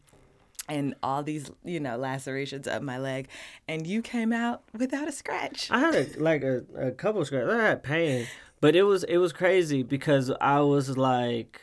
and 0.68 0.94
all 1.02 1.22
these, 1.22 1.50
you 1.64 1.78
know, 1.80 1.96
lacerations 1.96 2.66
up 2.68 2.82
my 2.82 2.98
leg. 2.98 3.28
And 3.68 3.86
you 3.86 4.00
came 4.00 4.32
out 4.32 4.62
without 4.72 5.08
a 5.08 5.12
scratch. 5.12 5.70
I 5.70 5.78
had 5.80 5.94
a, 5.94 6.06
like 6.22 6.42
a, 6.42 6.62
a 6.76 6.90
couple 6.92 7.20
of 7.20 7.26
scratches. 7.26 7.52
I 7.52 7.62
had 7.64 7.82
pain, 7.82 8.26
but 8.60 8.74
it 8.76 8.84
was 8.84 9.02
it 9.04 9.18
was 9.18 9.32
crazy 9.32 9.82
because 9.82 10.30
I 10.40 10.60
was 10.60 10.96
like, 10.96 11.60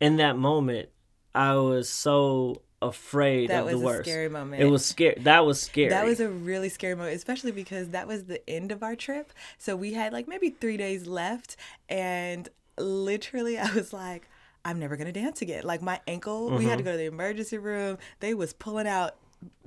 in 0.00 0.16
that 0.18 0.36
moment, 0.36 0.90
I 1.34 1.54
was 1.56 1.88
so 1.88 2.60
afraid 2.80 3.50
That 3.50 3.60
of 3.60 3.64
was 3.66 3.74
the 3.74 3.80
a 3.80 3.84
worst. 3.84 4.08
scary 4.08 4.28
moment. 4.28 4.62
It 4.62 4.66
was 4.66 4.84
scary. 4.84 5.18
That 5.22 5.44
was 5.44 5.60
scary. 5.60 5.88
That 5.90 6.04
was 6.04 6.20
a 6.20 6.28
really 6.28 6.68
scary 6.68 6.94
moment, 6.94 7.16
especially 7.16 7.52
because 7.52 7.88
that 7.90 8.06
was 8.06 8.24
the 8.24 8.48
end 8.48 8.70
of 8.72 8.82
our 8.82 8.94
trip. 8.96 9.32
So 9.58 9.74
we 9.76 9.92
had 9.94 10.12
like 10.12 10.28
maybe 10.28 10.50
three 10.50 10.76
days 10.76 11.06
left, 11.06 11.56
and 11.88 12.48
literally, 12.78 13.58
I 13.58 13.72
was 13.74 13.92
like, 13.92 14.28
"I'm 14.64 14.78
never 14.78 14.96
gonna 14.96 15.12
dance 15.12 15.42
again." 15.42 15.64
Like 15.64 15.82
my 15.82 16.00
ankle, 16.06 16.50
we 16.50 16.58
Mm-hmm. 16.58 16.68
had 16.68 16.78
to 16.78 16.84
go 16.84 16.92
to 16.92 16.96
the 16.98 17.06
emergency 17.06 17.58
room. 17.58 17.98
They 18.20 18.34
was 18.34 18.52
pulling 18.52 18.86
out 18.86 19.16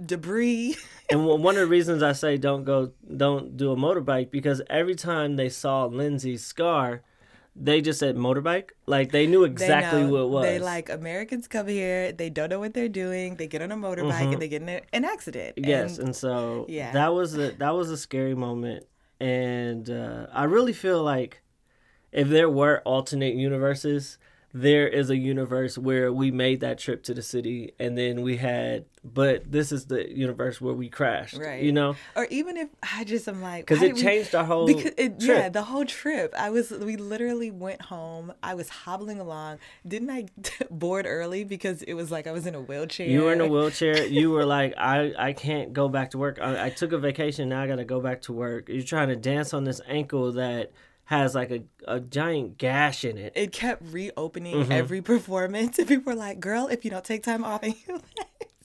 debris. 0.06 0.76
and 1.10 1.26
one 1.26 1.56
of 1.56 1.62
the 1.62 1.68
reasons 1.68 2.04
I 2.04 2.12
say 2.14 2.38
don't 2.38 2.64
go, 2.64 2.92
don't 3.16 3.56
do 3.58 3.72
a 3.72 3.76
motorbike 3.76 4.32
because 4.32 4.62
every 4.70 4.96
time 4.96 5.36
they 5.36 5.50
saw 5.50 5.86
Lindsay's 5.86 6.46
scar, 6.46 7.02
they 7.64 7.80
just 7.82 8.00
said 8.00 8.16
motorbike. 8.16 8.70
Like 8.86 9.12
they 9.12 9.28
knew 9.28 9.42
They 9.46 9.52
exactly 9.52 10.04
know. 10.04 10.10
what 10.12 10.22
it 10.22 10.30
was. 10.30 10.44
They 10.46 10.60
like 10.60 10.90
Americans 10.90 11.48
come 11.48 11.68
here. 11.68 12.12
They 12.12 12.30
don't 12.30 12.50
know 12.50 12.60
what 12.60 12.74
they're 12.74 12.90
doing. 12.90 13.36
They 13.36 13.48
get 13.48 13.62
on 13.62 13.72
a 13.72 13.78
motorbike 13.78 14.34
and 14.34 14.42
they 14.42 14.48
get 14.48 14.62
in 14.64 14.70
a, 14.70 14.82
an 14.94 15.06
accident. 15.06 15.56
Mm-hmm. 15.58 15.70
Yes, 15.70 15.98
And 15.98 16.08
and 16.08 16.16
so 16.16 16.66
Yeah. 16.68 16.92
that 16.94 17.14
was 17.14 17.38
a 17.38 17.52
that 17.64 17.74
was 17.76 17.90
a 17.92 17.98
scary 17.98 18.36
moment, 18.36 18.86
and 19.20 19.90
uh, 19.90 20.28
I 20.34 20.46
really 20.46 20.74
feel 20.74 21.04
like 21.04 21.42
if 22.12 22.28
there 22.28 22.50
were 22.50 22.82
alternate 22.84 23.36
universes, 23.36 24.18
there 24.54 24.88
is 24.88 25.10
a 25.10 25.16
universe 25.18 25.78
where 25.78 26.12
we 26.12 26.30
made 26.32 26.60
that 26.60 26.78
trip 26.78 27.04
to 27.04 27.14
the 27.14 27.22
city, 27.22 27.74
and 27.80 27.98
then 27.98 28.22
we 28.22 28.38
had, 28.38 28.86
but 29.04 29.50
this 29.52 29.72
is 29.72 29.86
the 29.86 30.10
universe 30.16 30.60
where 30.60 30.74
we 30.74 30.90
crashed, 30.90 31.38
Right. 31.38 31.64
You 31.64 31.72
know, 31.72 31.96
or 32.16 32.26
even 32.26 32.58
if 32.58 32.68
I 32.82 33.04
just 33.06 33.28
am 33.28 33.42
like, 33.42 33.66
because 33.66 33.82
it 33.82 33.88
did 33.88 33.96
we- 33.96 34.02
changed 34.02 34.36
our 34.36 34.44
whole 34.44 34.68
because 34.68 34.92
it, 34.98 35.20
trip. 35.20 35.38
yeah, 35.38 35.50
the 35.50 35.64
whole 35.64 35.86
trip. 35.86 36.34
I 36.38 36.50
was 36.50 36.70
we 36.72 36.98
literally 36.98 37.50
went 37.52 37.82
home. 37.84 38.34
I 38.44 38.54
was 38.56 38.68
hobbling 38.70 39.20
along. 39.20 39.60
Didn't 39.88 40.10
I 40.10 40.26
board 40.70 41.06
early 41.08 41.44
because 41.44 41.82
it 41.84 41.94
was 41.94 42.12
like 42.12 42.28
I 42.28 42.32
was 42.32 42.46
in 42.46 42.54
a 42.56 42.62
wheelchair. 42.62 43.08
You 43.08 43.24
were 43.24 43.34
in 43.34 43.42
a 43.42 43.48
wheelchair. 43.48 44.06
You 44.06 44.32
were 44.32 44.46
like, 44.46 44.74
I, 44.78 45.14
I 45.18 45.34
can't 45.34 45.72
go 45.74 45.88
back 45.88 46.12
to 46.12 46.18
work. 46.18 46.40
I, 46.42 46.66
I 46.66 46.70
took 46.70 46.92
a 46.92 46.98
vacation. 46.98 47.50
Now 47.50 47.62
I 47.62 47.68
got 47.68 47.78
to 47.78 47.86
go 47.86 48.02
back 48.02 48.22
to 48.24 48.34
work. 48.34 48.68
You're 48.70 48.84
trying 48.84 49.08
to 49.10 49.16
dance 49.16 49.54
on 49.54 49.64
this 49.64 49.80
ankle 49.88 50.34
that 50.34 50.72
has 51.12 51.36
like 51.36 51.52
a, 51.52 51.62
a 51.88 52.00
giant 52.00 52.58
gash 52.58 53.04
in 53.06 53.18
it. 53.18 53.34
It 53.36 53.52
kept 53.52 53.84
reopening 53.84 54.56
Mm-hmm. 54.56 54.72
every 54.72 55.02
performance, 55.14 55.78
and 55.78 55.88
people 55.88 56.14
were 56.14 56.18
like, 56.20 56.40
"Girl, 56.40 56.68
if 56.68 56.84
you 56.84 56.90
don't 56.92 57.04
take 57.04 57.22
time 57.22 57.44
off, 57.44 57.62
and 57.62 57.76
you 57.88 58.02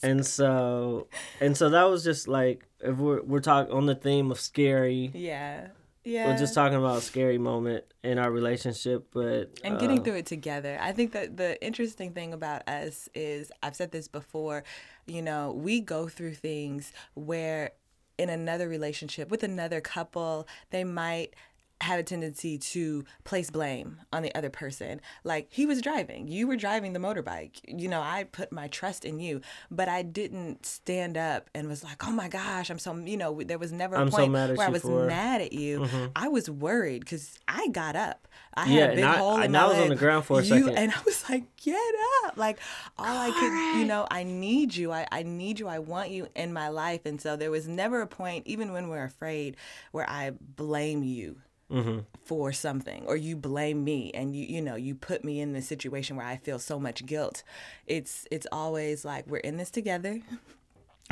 and 0.03 0.25
so 0.25 1.09
and 1.41 1.57
so 1.57 1.71
that 1.71 1.85
was 1.85 2.05
just 2.05 2.29
like 2.29 2.65
if 2.81 2.97
we're 2.97 3.23
we're 3.23 3.41
talking 3.41 3.73
on 3.73 3.87
the 3.87 3.95
theme 3.95 4.31
of 4.31 4.39
scary 4.39 5.11
yeah, 5.15 5.69
yeah." 6.05 6.27
we're 6.29 6.37
just 6.37 6.55
talking 6.55 6.77
about 6.77 6.99
a 6.99 7.01
scary 7.01 7.39
moment 7.39 7.85
in 8.05 8.19
our 8.19 8.31
relationship 8.31 9.09
but 9.13 9.59
and 9.65 9.79
getting 9.81 10.01
uh, 10.01 10.03
through 10.03 10.17
it 10.17 10.27
together. 10.27 10.79
I 10.81 10.93
think 10.93 11.13
that 11.13 11.37
the 11.37 11.61
interesting 11.65 12.13
thing 12.13 12.33
about 12.35 12.69
us 12.69 13.09
is 13.15 13.51
I've 13.63 13.75
said 13.75 13.91
this 13.91 14.07
before, 14.07 14.65
you 15.07 15.23
know, 15.23 15.53
we 15.53 15.81
go 15.81 16.09
through 16.09 16.35
things 16.35 16.93
where 17.15 17.71
in 18.19 18.29
another 18.29 18.69
relationship 18.69 19.31
with 19.31 19.43
another 19.43 19.81
couple, 19.81 20.47
they 20.71 20.85
might 20.85 21.35
have 21.83 21.99
a 22.01 22.03
tendency 22.03 22.57
to 22.57 23.05
place 23.25 23.51
blame 23.51 23.99
on 24.13 24.23
the 24.23 24.35
other 24.35 24.49
person. 24.49 25.01
Like 25.25 25.49
he 25.51 25.67
was 25.67 25.83
driving, 25.83 26.27
you 26.27 26.47
were 26.47 26.57
driving 26.57 26.95
the 26.95 26.99
motorbike. 26.99 27.61
You 27.67 27.89
know, 27.89 28.01
I 28.01 28.25
put 28.25 28.51
my 28.51 28.67
trust 28.69 29.05
in 29.05 29.21
you, 29.21 29.43
but 29.71 29.89
I 29.89 30.03
didn't 30.03 30.65
stand 30.65 31.17
up 31.19 31.51
and 31.55 31.69
was 31.69 31.85
like, 31.85 32.07
"Oh 32.07 32.11
my 32.13 32.29
gosh, 32.29 32.71
I'm 32.71 32.79
so," 32.79 32.95
you 32.97 33.17
know, 33.19 33.43
there 33.43 33.59
was 33.59 33.73
never 33.73 33.97
a 33.97 34.01
I'm 34.01 34.11
point 34.11 34.33
mad 34.33 34.51
at 34.51 34.57
where 34.57 34.67
I 34.69 34.71
was 34.71 34.83
for- 34.83 34.89
Mm-hmm. 35.01 35.09
mad 35.09 35.41
at 35.43 35.53
you. 35.53 35.87
I 36.17 36.29
was 36.29 36.49
worried 36.49 37.05
cuz 37.07 37.39
I 37.47 37.69
got 37.69 37.95
up. 37.95 38.27
I 38.55 38.65
had 38.65 38.75
Yeah, 38.75 38.81
a 38.81 38.87
and 38.89 38.97
big 38.97 39.05
I- 39.05 39.17
hole 39.19 39.37
in 39.37 39.43
and 39.43 39.53
my 39.53 39.61
I 39.61 39.67
was 39.69 39.79
on 39.79 39.89
the 39.91 39.97
ground 39.97 40.25
for 40.25 40.41
a 40.41 40.43
You- 40.43 40.49
second. 40.65 40.79
and 40.79 40.93
I 40.93 41.01
was 41.05 41.29
like, 41.29 41.45
"Get 41.57 41.95
up!" 42.25 42.37
Like 42.39 42.59
all 42.99 43.07
I 43.07 43.31
could, 43.31 43.79
you 43.81 43.85
know, 43.87 44.07
I 44.11 44.23
need 44.23 44.75
you. 44.75 44.93
I, 44.93 45.07
I 45.13 45.23
need 45.25 45.61
you. 45.61 45.69
I 45.69 45.79
want 45.79 46.09
you 46.11 46.29
in 46.35 46.53
my 46.55 46.69
life. 46.69 47.05
And 47.05 47.21
so 47.21 47.37
there 47.37 47.51
was 47.51 47.69
never 47.69 48.01
a 48.01 48.07
point, 48.07 48.47
even 48.47 48.73
when 48.73 48.89
we're 48.89 49.05
afraid, 49.05 49.57
where 49.93 50.09
I 50.09 50.31
blame 50.41 51.03
you 51.05 51.37
Mm-hmm. 51.69 51.99
for 52.23 52.53
something 52.53 53.03
or 53.07 53.17
you 53.17 53.35
blame 53.35 53.83
me 53.83 54.13
and 54.15 54.37
you 54.37 54.47
you 54.47 54.63
know 54.63 54.77
you 54.77 54.95
put 54.95 55.25
me 55.25 55.41
in 55.41 55.53
this 55.53 55.67
situation 55.67 56.15
where 56.15 56.25
I 56.25 56.37
feel 56.37 56.61
so 56.61 56.79
much 56.79 57.05
guilt. 57.05 57.43
It's 57.87 58.25
it's 58.31 58.47
always 58.53 59.05
like 59.05 59.27
we're 59.27 59.39
in 59.39 59.57
this 59.57 59.71
together. 59.71 60.21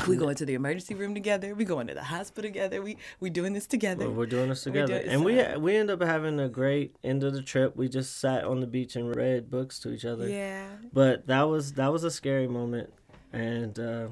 We 0.09 0.17
go 0.17 0.27
into 0.27 0.45
the 0.45 0.55
emergency 0.55 0.93
room 0.93 1.13
together. 1.13 1.55
We 1.55 1.63
go 1.63 1.79
into 1.79 1.93
the 1.93 2.03
hospital 2.03 2.49
together. 2.49 2.81
We 2.81 2.97
we 3.21 3.29
doing 3.29 3.53
this 3.53 3.65
together. 3.65 4.09
we're 4.09 4.25
doing 4.25 4.49
this 4.49 4.63
together 4.63 5.01
and 5.07 5.23
we 5.23 5.41
we 5.57 5.75
end 5.77 5.89
up 5.89 6.01
having 6.03 6.37
a 6.39 6.49
great 6.49 6.95
end 7.01 7.23
of 7.23 7.33
the 7.33 7.41
trip 7.41 7.77
we 7.77 7.87
just 7.87 8.19
sat 8.19 8.43
on 8.43 8.59
the 8.59 8.67
beach 8.67 8.97
and 8.97 9.15
read 9.15 9.49
books 9.49 9.79
to 9.79 9.93
each 9.93 10.03
other 10.03 10.27
yeah. 10.27 10.67
but 10.91 11.27
that 11.27 11.43
was 11.43 11.73
that 11.73 11.93
was 11.93 12.03
a 12.03 12.11
scary 12.11 12.47
moment 12.47 12.91
and 13.31 13.79
uh, 13.79 14.07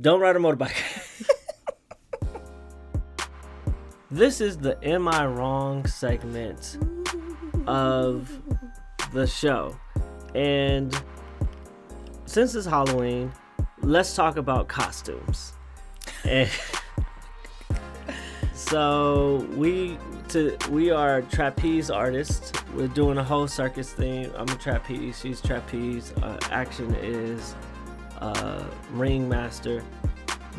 don't 0.00 0.20
ride 0.20 0.34
a 0.36 0.40
motorbike 0.40 0.74
this 4.12 4.40
is 4.40 4.56
the 4.56 4.78
am 4.86 5.08
i 5.08 5.26
wrong 5.26 5.84
segment 5.86 6.78
of 7.66 8.40
the 9.12 9.26
show 9.26 9.76
and 10.34 11.02
since 12.26 12.54
it's 12.54 12.66
halloween 12.66 13.32
let's 13.82 14.14
talk 14.14 14.36
about 14.36 14.68
costumes 14.68 15.54
so 18.54 19.46
we 19.56 19.98
to 20.32 20.56
we 20.70 20.90
are 20.90 21.20
trapeze 21.22 21.90
artists. 21.90 22.52
We're 22.74 22.88
doing 22.88 23.18
a 23.18 23.24
whole 23.24 23.46
circus 23.46 23.92
thing. 23.92 24.32
I'm 24.34 24.48
a 24.48 24.54
trapeze. 24.54 25.20
She's 25.20 25.42
trapeze. 25.42 26.12
Uh, 26.22 26.38
action 26.50 26.94
is 27.02 27.54
uh, 28.18 28.64
ring 28.92 29.28
master. 29.28 29.84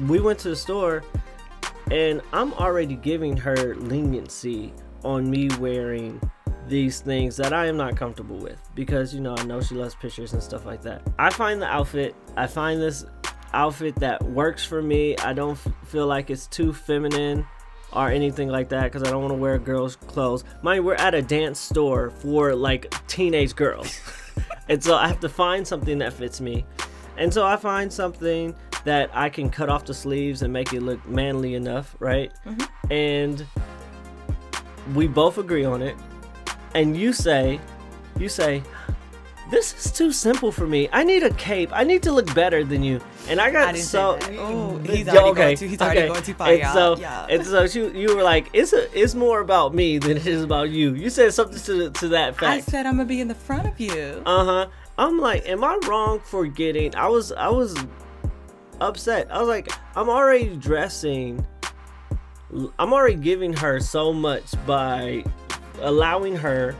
We 0.08 0.20
went 0.20 0.38
to 0.40 0.50
the 0.50 0.56
store, 0.56 1.04
and 1.92 2.22
I'm 2.32 2.54
already 2.54 2.96
giving 2.96 3.38
her 3.38 3.76
leniency 3.76 4.74
on 5.04 5.30
me 5.30 5.50
wearing 5.60 6.22
these 6.68 7.02
things 7.02 7.36
that 7.38 7.54
I 7.54 7.68
am 7.68 7.78
not 7.78 7.98
comfortable 7.98 8.38
with 8.38 8.60
because 8.74 9.14
you 9.14 9.20
know 9.20 9.36
I 9.38 9.44
know 9.44 9.62
she 9.62 9.76
loves 9.76 9.96
pictures 9.96 10.34
and 10.34 10.42
stuff 10.42 10.66
like 10.66 10.82
that. 10.84 11.02
I 11.20 11.30
find 11.30 11.62
the 11.62 11.68
outfit. 11.68 12.16
I 12.38 12.48
find 12.48 12.82
this 12.82 13.06
outfit 13.54 13.96
that 13.98 14.24
works 14.24 14.66
for 14.66 14.82
me. 14.82 15.18
I 15.18 15.34
don't 15.34 15.52
f- 15.52 15.68
feel 15.86 16.08
like 16.08 16.30
it's 16.30 16.48
too 16.48 16.74
feminine 16.74 17.46
or 17.92 18.10
anything 18.10 18.50
like 18.50 18.70
that 18.70 18.84
because 18.84 19.04
I 19.04 19.12
don't 19.12 19.22
want 19.22 19.34
to 19.34 19.38
wear 19.38 19.58
girls' 19.60 19.96
clothes. 19.96 20.44
Mind 20.62 20.86
we're 20.86 20.96
at 20.96 21.14
a 21.14 21.22
dance 21.22 21.60
store 21.60 22.10
for 22.10 22.56
like 22.56 22.94
teenage 23.08 23.56
girls, 23.56 24.00
and 24.70 24.84
so 24.84 24.96
I 24.96 25.08
have 25.08 25.20
to 25.20 25.30
find 25.30 25.68
something 25.68 25.98
that 26.00 26.14
fits 26.14 26.42
me. 26.42 26.66
And 27.18 27.32
so 27.32 27.46
I 27.46 27.58
find 27.58 27.94
something 27.94 28.56
that 28.86 29.10
I 29.14 29.30
can 29.30 29.50
cut 29.50 29.70
off 29.70 29.86
the 29.86 29.94
sleeves 29.94 30.42
and 30.42 30.52
make 30.52 30.74
it 30.74 30.82
look 30.82 31.06
manly 31.08 31.56
enough, 31.56 31.96
right? 32.00 32.32
And 32.92 33.46
we 34.94 35.08
both 35.08 35.38
agree 35.38 35.66
on 35.66 35.82
it. 35.82 35.96
And 36.76 36.98
you 36.98 37.14
say, 37.14 37.60
you 38.20 38.28
say, 38.30 38.62
this 39.52 39.86
is 39.86 39.92
too 39.92 40.12
simple 40.12 40.52
for 40.52 40.66
me. 40.66 40.90
I 40.92 41.04
need 41.04 41.24
a 41.24 41.30
cape. 41.36 41.70
I 41.72 41.84
need 41.84 42.02
to 42.04 42.12
look 42.12 42.34
better 42.34 42.64
than 42.64 42.82
you. 42.84 43.00
And 43.30 43.40
I 43.40 43.52
got 43.52 43.76
I 43.76 43.78
so. 43.78 44.18
Oh, 44.40 44.78
he's 44.80 45.06
yeah, 45.06 45.14
already 45.18 45.30
okay, 45.30 45.42
going 45.42 45.58
too. 45.58 45.68
He's 45.68 45.82
already 45.82 46.00
okay. 46.00 46.08
going 46.08 46.24
too 46.24 46.34
far, 46.34 46.50
And 46.50 46.60
y'all. 46.60 46.74
so, 46.74 46.98
Yeah. 47.02 47.28
and 47.30 47.46
so 47.46 47.64
you 47.64 47.90
you 47.92 48.16
were 48.16 48.24
like, 48.24 48.50
it's 48.54 48.74
a, 48.74 49.00
it's 49.00 49.14
more 49.16 49.42
about 49.42 49.74
me 49.76 50.00
than 50.00 50.18
it 50.18 50.26
is 50.26 50.44
about 50.44 50.72
you. 50.72 50.96
You 50.96 51.10
said 51.10 51.34
something 51.34 51.60
to 51.60 51.92
to 51.92 52.08
that 52.10 52.36
fact. 52.36 52.44
I 52.44 52.60
said 52.62 52.86
I'm 52.86 52.94
gonna 52.98 53.06
be 53.06 53.22
in 53.22 53.28
the 53.28 53.36
front 53.36 53.68
of 53.68 53.80
you. 53.80 54.24
Uh 54.26 54.46
huh. 54.46 54.68
I'm 54.98 55.20
like, 55.20 55.48
am 55.48 55.64
I 55.64 55.78
wrong 55.88 56.20
for 56.20 56.48
getting? 56.48 56.96
I 56.96 57.08
was 57.08 57.32
I 57.32 57.50
was 57.50 57.76
upset. 58.82 59.32
I 59.32 59.40
was 59.40 59.48
like, 59.48 59.70
I'm 59.96 60.10
already 60.10 60.56
dressing. 60.58 61.46
I'm 62.78 62.94
already 62.94 63.16
giving 63.16 63.54
her 63.54 63.80
so 63.80 64.14
much 64.14 64.54
by 64.66 65.24
allowing 65.82 66.36
her 66.36 66.76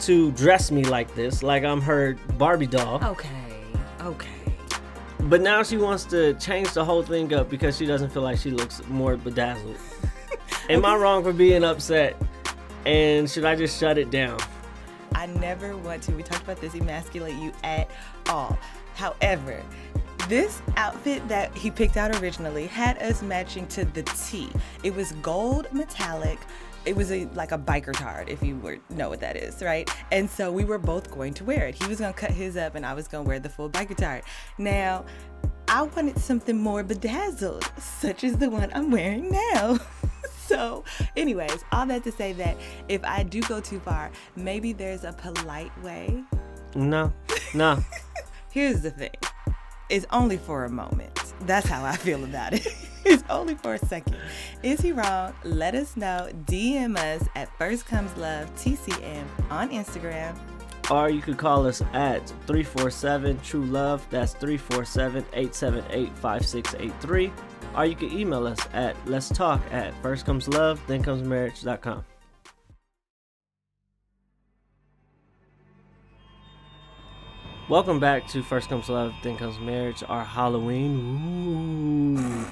to 0.00 0.32
dress 0.32 0.70
me 0.70 0.84
like 0.84 1.14
this, 1.14 1.42
like 1.42 1.64
I'm 1.64 1.80
her 1.82 2.16
Barbie 2.38 2.66
doll. 2.66 3.04
okay. 3.04 3.28
Okay. 4.00 4.28
But 5.24 5.42
now 5.42 5.62
she 5.62 5.76
wants 5.76 6.04
to 6.04 6.32
change 6.34 6.72
the 6.72 6.84
whole 6.84 7.02
thing 7.02 7.34
up 7.34 7.50
because 7.50 7.76
she 7.76 7.84
doesn't 7.84 8.10
feel 8.10 8.22
like 8.22 8.38
she 8.38 8.50
looks 8.50 8.80
more 8.88 9.18
bedazzled. 9.18 9.76
Am 10.70 10.84
I 10.86 10.96
wrong 10.96 11.22
for 11.22 11.34
being 11.34 11.62
upset? 11.62 12.16
And 12.86 13.28
should 13.28 13.44
I 13.44 13.54
just 13.54 13.78
shut 13.78 13.98
it 13.98 14.10
down? 14.10 14.38
I 15.14 15.26
never 15.26 15.76
want 15.76 16.02
to. 16.04 16.12
We 16.12 16.22
talked 16.22 16.44
about 16.44 16.60
this 16.62 16.74
emasculate 16.74 17.34
you 17.36 17.52
at 17.62 17.90
all. 18.30 18.58
However, 18.94 19.62
this 20.30 20.62
outfit 20.76 21.26
that 21.26 21.52
he 21.56 21.72
picked 21.72 21.96
out 21.96 22.22
originally 22.22 22.68
had 22.68 22.96
us 23.02 23.20
matching 23.20 23.66
to 23.66 23.84
the 23.84 24.04
T. 24.04 24.48
It 24.84 24.94
was 24.94 25.10
gold 25.22 25.66
metallic. 25.72 26.38
It 26.86 26.94
was 26.94 27.10
a 27.10 27.26
like 27.34 27.50
a 27.50 27.58
biker 27.58 27.92
tard, 27.92 28.28
if 28.28 28.40
you 28.40 28.56
were 28.58 28.78
know 28.90 29.08
what 29.08 29.18
that 29.20 29.36
is, 29.36 29.60
right? 29.60 29.90
And 30.12 30.30
so 30.30 30.52
we 30.52 30.64
were 30.64 30.78
both 30.78 31.10
going 31.10 31.34
to 31.34 31.44
wear 31.44 31.66
it. 31.66 31.74
He 31.74 31.88
was 31.88 31.98
gonna 31.98 32.12
cut 32.12 32.30
his 32.30 32.56
up, 32.56 32.76
and 32.76 32.86
I 32.86 32.94
was 32.94 33.08
gonna 33.08 33.24
wear 33.24 33.40
the 33.40 33.48
full 33.48 33.68
biker 33.68 33.96
tard. 33.96 34.22
Now, 34.56 35.04
I 35.66 35.82
wanted 35.82 36.16
something 36.16 36.56
more 36.56 36.84
bedazzled, 36.84 37.68
such 37.76 38.22
as 38.22 38.38
the 38.38 38.48
one 38.48 38.70
I'm 38.72 38.92
wearing 38.92 39.32
now. 39.32 39.80
so, 40.46 40.84
anyways, 41.16 41.64
all 41.72 41.86
that 41.86 42.04
to 42.04 42.12
say 42.12 42.34
that 42.34 42.56
if 42.88 43.02
I 43.02 43.24
do 43.24 43.40
go 43.42 43.60
too 43.60 43.80
far, 43.80 44.12
maybe 44.36 44.72
there's 44.72 45.02
a 45.02 45.12
polite 45.12 45.76
way. 45.82 46.22
No, 46.76 47.12
no. 47.52 47.82
Here's 48.52 48.80
the 48.80 48.92
thing 48.92 49.10
it's 49.90 50.06
only 50.10 50.36
for 50.36 50.64
a 50.64 50.70
moment. 50.70 51.10
That's 51.42 51.66
how 51.66 51.84
I 51.84 51.96
feel 51.96 52.24
about 52.24 52.52
it. 52.54 52.66
it's 53.04 53.24
only 53.28 53.54
for 53.54 53.74
a 53.74 53.78
second. 53.78 54.16
Is 54.62 54.80
he 54.80 54.92
wrong? 54.92 55.34
Let 55.44 55.74
us 55.74 55.96
know. 55.96 56.28
DM 56.46 56.96
us 56.96 57.26
at 57.34 57.48
First 57.58 57.86
Comes 57.86 58.16
Love 58.16 58.54
TCM 58.56 59.24
on 59.50 59.70
Instagram. 59.70 60.36
or 60.90 61.08
you 61.10 61.20
could 61.20 61.38
call 61.38 61.66
us 61.66 61.82
at 61.92 62.26
347 62.46 63.40
True 63.40 63.64
Love. 63.64 64.06
That's 64.10 64.32
347 64.34 65.24
878 65.32 66.08
5683. 66.18 67.32
Or 67.76 67.84
you 67.84 67.94
can 67.94 68.12
email 68.12 68.46
us 68.46 68.58
at 68.72 68.96
let's 69.06 69.28
talk 69.28 69.60
at 69.70 69.94
first 70.02 70.26
comes 70.26 70.48
love, 70.48 70.80
then 70.88 71.02
comes 71.02 71.22
marriage.com. 71.22 72.04
Welcome 77.70 78.00
back 78.00 78.26
to 78.30 78.42
First 78.42 78.68
Comes 78.68 78.88
Love, 78.88 79.14
Then 79.22 79.36
Comes 79.36 79.60
Marriage, 79.60 80.02
our 80.08 80.24
Halloween 80.24 82.44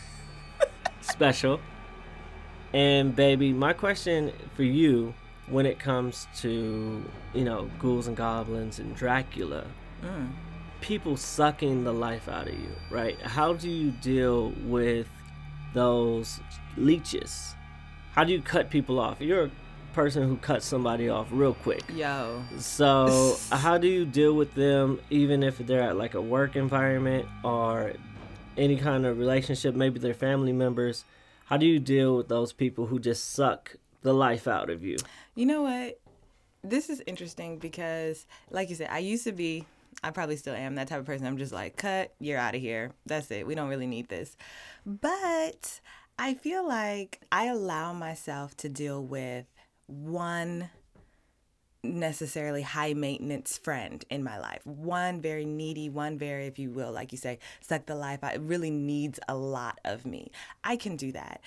special. 1.02 1.60
And 2.72 3.14
baby, 3.14 3.52
my 3.52 3.72
question 3.72 4.32
for 4.56 4.64
you 4.64 5.14
when 5.46 5.66
it 5.66 5.78
comes 5.78 6.26
to, 6.38 7.08
you 7.32 7.44
know, 7.44 7.70
ghouls 7.78 8.08
and 8.08 8.16
goblins 8.16 8.80
and 8.80 8.96
Dracula, 8.96 9.66
mm. 10.02 10.32
people 10.80 11.16
sucking 11.16 11.84
the 11.84 11.94
life 11.94 12.28
out 12.28 12.48
of 12.48 12.54
you, 12.54 12.74
right? 12.90 13.16
How 13.22 13.52
do 13.52 13.70
you 13.70 13.92
deal 13.92 14.52
with 14.64 15.06
those 15.74 16.40
leeches? 16.76 17.54
How 18.14 18.24
do 18.24 18.32
you 18.32 18.42
cut 18.42 18.68
people 18.68 18.98
off? 18.98 19.20
You're 19.20 19.44
a 19.44 19.50
person 19.94 20.28
who 20.28 20.36
cuts 20.36 20.66
somebody 20.66 21.08
off 21.08 21.28
real 21.30 21.54
quick. 21.54 21.82
Yo. 21.94 22.42
So, 22.58 23.38
how 23.50 23.78
do 23.78 23.88
you 23.88 24.04
deal 24.04 24.34
with 24.34 24.54
them, 24.54 25.00
even 25.10 25.42
if 25.42 25.58
they're 25.58 25.82
at 25.82 25.96
like 25.96 26.14
a 26.14 26.20
work 26.20 26.56
environment 26.56 27.26
or 27.42 27.92
any 28.56 28.76
kind 28.76 29.06
of 29.06 29.18
relationship? 29.18 29.74
Maybe 29.74 29.98
they're 29.98 30.12
family 30.12 30.52
members. 30.52 31.04
How 31.46 31.56
do 31.56 31.66
you 31.66 31.78
deal 31.78 32.16
with 32.16 32.28
those 32.28 32.52
people 32.52 32.86
who 32.86 32.98
just 32.98 33.32
suck 33.32 33.76
the 34.02 34.12
life 34.12 34.48
out 34.48 34.70
of 34.70 34.82
you? 34.82 34.96
You 35.34 35.46
know 35.46 35.62
what? 35.62 36.00
This 36.62 36.90
is 36.90 37.02
interesting 37.06 37.58
because, 37.58 38.26
like 38.50 38.70
you 38.70 38.74
said, 38.74 38.88
I 38.90 38.98
used 38.98 39.24
to 39.24 39.32
be, 39.32 39.66
I 40.02 40.10
probably 40.10 40.36
still 40.36 40.54
am 40.54 40.74
that 40.76 40.88
type 40.88 41.00
of 41.00 41.06
person. 41.06 41.26
I'm 41.26 41.38
just 41.38 41.52
like, 41.52 41.76
cut, 41.76 42.14
you're 42.18 42.38
out 42.38 42.54
of 42.54 42.60
here. 42.60 42.92
That's 43.06 43.30
it. 43.30 43.46
We 43.46 43.54
don't 43.54 43.68
really 43.68 43.86
need 43.86 44.08
this. 44.08 44.36
But 44.86 45.80
I 46.18 46.34
feel 46.34 46.66
like 46.66 47.20
I 47.30 47.46
allow 47.46 47.92
myself 47.92 48.56
to 48.58 48.68
deal 48.68 49.04
with 49.04 49.46
one 49.86 50.70
necessarily 51.84 52.62
high 52.62 52.94
maintenance 52.94 53.58
friend 53.58 54.04
in 54.10 54.24
my 54.24 54.38
life. 54.38 54.66
One 54.66 55.20
very 55.20 55.44
needy, 55.44 55.90
one 55.90 56.18
very, 56.18 56.46
if 56.46 56.58
you 56.58 56.70
will, 56.70 56.90
like 56.90 57.12
you 57.12 57.18
say, 57.18 57.38
suck 57.60 57.86
the 57.86 57.94
life 57.94 58.24
out. 58.24 58.34
It 58.34 58.40
really 58.40 58.70
needs 58.70 59.20
a 59.28 59.36
lot 59.36 59.78
of 59.84 60.06
me. 60.06 60.30
I 60.62 60.76
can 60.76 60.96
do 60.96 61.12
that. 61.12 61.40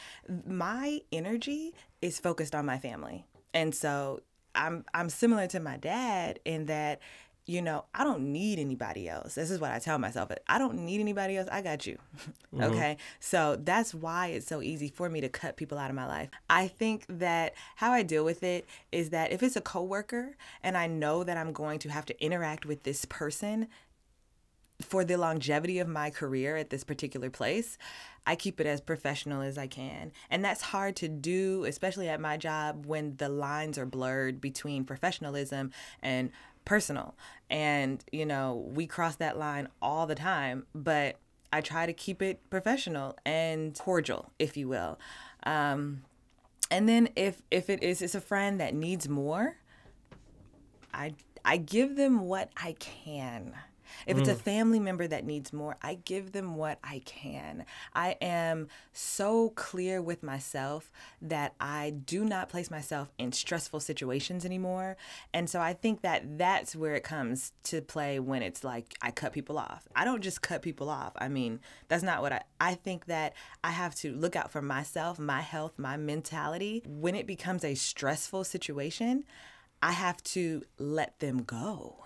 My 0.46 1.02
energy 1.12 1.74
is 2.02 2.20
focused 2.20 2.54
on 2.54 2.66
my 2.66 2.78
family. 2.78 3.26
And 3.54 3.74
so 3.74 4.22
I'm 4.54 4.86
I'm 4.94 5.10
similar 5.10 5.48
to 5.48 5.60
my 5.60 5.78
dad 5.78 6.40
in 6.46 6.66
that 6.66 7.00
you 7.48 7.62
know, 7.62 7.86
I 7.96 8.04
don't 8.04 8.34
need 8.34 8.60
anybody 8.60 9.08
else. 9.08 9.36
This 9.36 9.50
is 9.50 9.60
what 9.60 9.72
I 9.72 9.80
tell 9.80 9.98
myself. 9.98 10.30
I 10.48 10.60
don't 10.60 10.80
need 10.80 11.00
anybody 11.00 11.38
else. 11.38 11.48
I 11.52 11.62
got 11.62 11.88
you. 11.88 11.98
Mm-hmm. 12.54 12.74
okay. 12.74 12.98
So 13.20 13.58
that's 13.62 13.94
why 13.94 14.28
it's 14.28 14.48
so 14.48 14.62
easy 14.62 14.88
for 14.88 15.10
me 15.10 15.20
to 15.22 15.28
cut 15.28 15.58
people 15.58 15.78
out 15.78 15.90
of 15.90 15.96
my 15.96 16.08
life. 16.08 16.30
I 16.50 16.70
think 16.70 17.06
that 17.10 17.54
how 17.76 17.92
I 17.92 18.04
deal 18.04 18.24
with 18.24 18.42
it 18.42 18.66
is 18.92 19.10
that 19.10 19.34
if 19.34 19.44
it's 19.44 19.58
a 19.58 19.62
coworker 19.62 20.38
and 20.64 20.78
I 20.78 20.88
know 20.88 21.26
that 21.26 21.38
I'm 21.38 21.52
going 21.52 21.78
to 21.80 21.90
have 21.90 22.06
to 22.06 22.24
interact 22.24 22.66
with 22.66 22.84
this 22.84 23.04
person 23.06 23.68
for 24.82 25.04
the 25.04 25.18
longevity 25.18 25.78
of 25.80 25.88
my 25.88 26.10
career 26.10 26.56
at 26.56 26.70
this 26.70 26.84
particular 26.84 27.30
place, 27.30 27.78
I 28.26 28.36
keep 28.36 28.60
it 28.60 28.66
as 28.66 28.82
professional 28.82 29.42
as 29.42 29.58
I 29.58 29.68
can. 29.68 30.12
And 30.30 30.44
that's 30.44 30.62
hard 30.62 30.96
to 30.98 31.08
do, 31.08 31.66
especially 31.66 32.10
at 32.10 32.20
my 32.20 32.38
job 32.38 32.86
when 32.86 33.18
the 33.18 33.30
lines 33.30 33.78
are 33.78 33.86
blurred 33.86 34.40
between 34.40 34.84
professionalism 34.84 35.72
and 36.02 36.32
personal. 36.68 37.16
And, 37.50 38.04
you 38.12 38.26
know, 38.26 38.70
we 38.74 38.86
cross 38.86 39.16
that 39.16 39.40
line 39.40 39.70
all 39.82 40.06
the 40.06 40.16
time, 40.16 40.66
but 40.76 41.16
I 41.52 41.62
try 41.62 41.86
to 41.86 41.94
keep 41.94 42.22
it 42.22 42.50
professional 42.50 43.18
and 43.26 43.74
cordial, 43.80 44.32
if 44.38 44.58
you 44.58 44.68
will. 44.68 45.00
Um, 45.44 46.04
and 46.70 46.90
then 46.90 47.08
if 47.16 47.42
if 47.50 47.70
it 47.70 47.82
is 47.82 48.02
it's 48.02 48.16
a 48.16 48.22
friend 48.22 48.60
that 48.60 48.74
needs 48.74 49.08
more, 49.08 49.56
I 50.94 51.16
I 51.46 51.56
give 51.56 51.96
them 51.96 52.22
what 52.22 52.50
I 52.58 52.74
can. 52.74 53.54
If 54.06 54.18
it's 54.18 54.30
a 54.30 54.36
mm. 54.36 54.42
family 54.42 54.80
member 54.80 55.08
that 55.08 55.26
needs 55.26 55.54
more, 55.54 55.78
I 55.82 55.96
give 55.96 56.32
them 56.32 56.56
what 56.56 56.80
I 56.84 57.02
can. 57.06 57.66
I 57.94 58.18
am 58.22 58.68
so 58.94 59.50
clear 59.52 60.02
with 60.02 60.24
myself 60.24 60.92
that 61.22 61.54
I 61.60 61.92
do 62.06 62.24
not 62.26 62.50
place 62.50 62.72
myself 62.72 63.12
in 63.18 63.32
stressful 63.32 63.80
situations 63.80 64.46
anymore. 64.46 64.98
And 65.34 65.50
so 65.50 65.60
I 65.62 65.74
think 65.74 66.02
that 66.02 66.38
that's 66.38 66.76
where 66.76 66.96
it 66.96 67.04
comes 67.04 67.54
to 67.64 67.82
play 67.82 68.20
when 68.20 68.42
it's 68.42 68.64
like 68.64 68.96
I 69.02 69.12
cut 69.12 69.34
people 69.34 69.58
off. 69.58 69.88
I 69.96 70.06
don't 70.06 70.22
just 70.22 70.42
cut 70.42 70.62
people 70.62 70.90
off. 70.90 71.14
I 71.18 71.28
mean, 71.28 71.60
that's 71.88 72.04
not 72.04 72.22
what 72.22 72.34
I 72.34 72.42
I 72.60 72.74
think 72.76 73.06
that 73.06 73.34
I 73.64 73.72
have 73.72 73.96
to 73.96 74.14
look 74.14 74.36
out 74.36 74.52
for 74.52 74.62
myself, 74.62 75.20
my 75.20 75.42
health, 75.42 75.74
my 75.78 75.98
mentality. 75.98 76.84
When 76.86 77.16
it 77.16 77.28
becomes 77.28 77.64
a 77.64 77.76
stressful 77.76 78.44
situation, 78.44 79.24
I 79.82 79.92
have 79.92 80.24
to 80.24 80.64
let 80.78 81.20
them 81.20 81.44
go. 81.44 81.98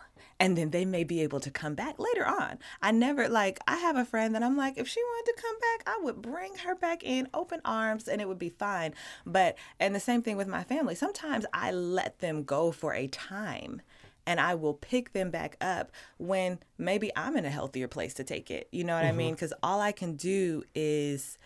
And 0.41 0.58
then 0.58 0.71
they 0.71 0.86
may 0.86 1.04
be 1.04 1.21
able 1.21 1.39
to 1.39 1.51
come 1.51 1.75
back 1.75 1.99
later 1.99 2.25
on. 2.25 2.58
I 2.82 2.89
never, 2.89 3.30
like, 3.30 3.60
I 3.67 3.77
have 3.77 3.95
a 3.95 4.04
friend 4.04 4.34
that 4.34 4.41
I'm 4.41 4.58
like, 4.58 4.75
if 4.75 4.88
she 4.88 4.99
wanted 4.99 5.32
to 5.32 5.41
come 5.41 5.56
back, 5.60 5.84
I 5.86 5.99
would 6.01 6.19
bring 6.19 6.56
her 6.65 6.73
back 6.73 7.04
in 7.04 7.27
open 7.32 7.62
arms 7.63 8.08
and 8.08 8.19
it 8.19 8.27
would 8.27 8.39
be 8.39 8.49
fine. 8.49 8.95
But, 9.23 9.56
and 9.80 9.93
the 9.93 9.99
same 9.99 10.23
thing 10.23 10.38
with 10.38 10.47
my 10.47 10.63
family. 10.63 10.95
Sometimes 10.95 11.45
I 11.54 11.71
let 11.71 12.19
them 12.19 12.43
go 12.43 12.71
for 12.71 12.95
a 12.95 13.06
time 13.06 13.84
and 14.25 14.39
I 14.39 14.56
will 14.56 14.73
pick 14.73 15.13
them 15.13 15.30
back 15.30 15.58
up 15.62 15.91
when 16.17 16.58
maybe 16.75 17.12
I'm 17.15 17.38
in 17.38 17.45
a 17.45 17.51
healthier 17.51 17.88
place 17.88 18.15
to 18.15 18.23
take 18.23 18.49
it. 18.49 18.67
You 18.71 18.84
know 18.84 18.95
what 18.95 19.06
I 19.06 19.10
mm-hmm. 19.10 19.17
mean? 19.17 19.34
Because 19.36 19.54
all 19.62 19.80
I 19.80 19.91
can 19.91 20.15
do 20.15 20.63
is 20.73 21.38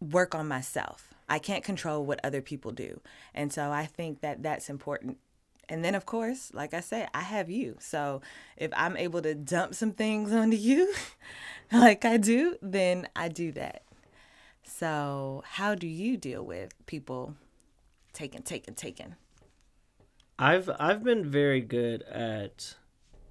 work 0.00 0.34
on 0.34 0.46
myself. 0.46 1.14
I 1.30 1.38
can't 1.38 1.64
control 1.64 2.04
what 2.04 2.20
other 2.22 2.42
people 2.42 2.72
do. 2.72 3.00
And 3.34 3.50
so 3.50 3.70
I 3.70 3.86
think 3.86 4.20
that 4.20 4.42
that's 4.42 4.68
important. 4.68 5.16
And 5.70 5.84
then, 5.84 5.94
of 5.94 6.04
course, 6.04 6.50
like 6.52 6.74
I 6.74 6.80
said, 6.80 7.08
I 7.14 7.20
have 7.20 7.48
you. 7.48 7.76
So 7.78 8.22
if 8.56 8.72
I'm 8.74 8.96
able 8.96 9.22
to 9.22 9.36
dump 9.36 9.74
some 9.76 9.92
things 9.92 10.32
onto 10.40 10.56
you, 10.56 10.92
like 11.72 12.04
I 12.04 12.16
do, 12.16 12.56
then 12.60 13.08
I 13.14 13.28
do 13.28 13.52
that. 13.52 13.84
So, 14.64 15.42
how 15.46 15.74
do 15.74 15.86
you 15.86 16.16
deal 16.16 16.44
with 16.44 16.72
people 16.86 17.36
taking, 18.12 18.42
taking, 18.42 18.74
taking? 18.74 19.14
I've 20.38 20.70
I've 20.78 21.04
been 21.04 21.30
very 21.30 21.60
good 21.60 22.02
at 22.02 22.76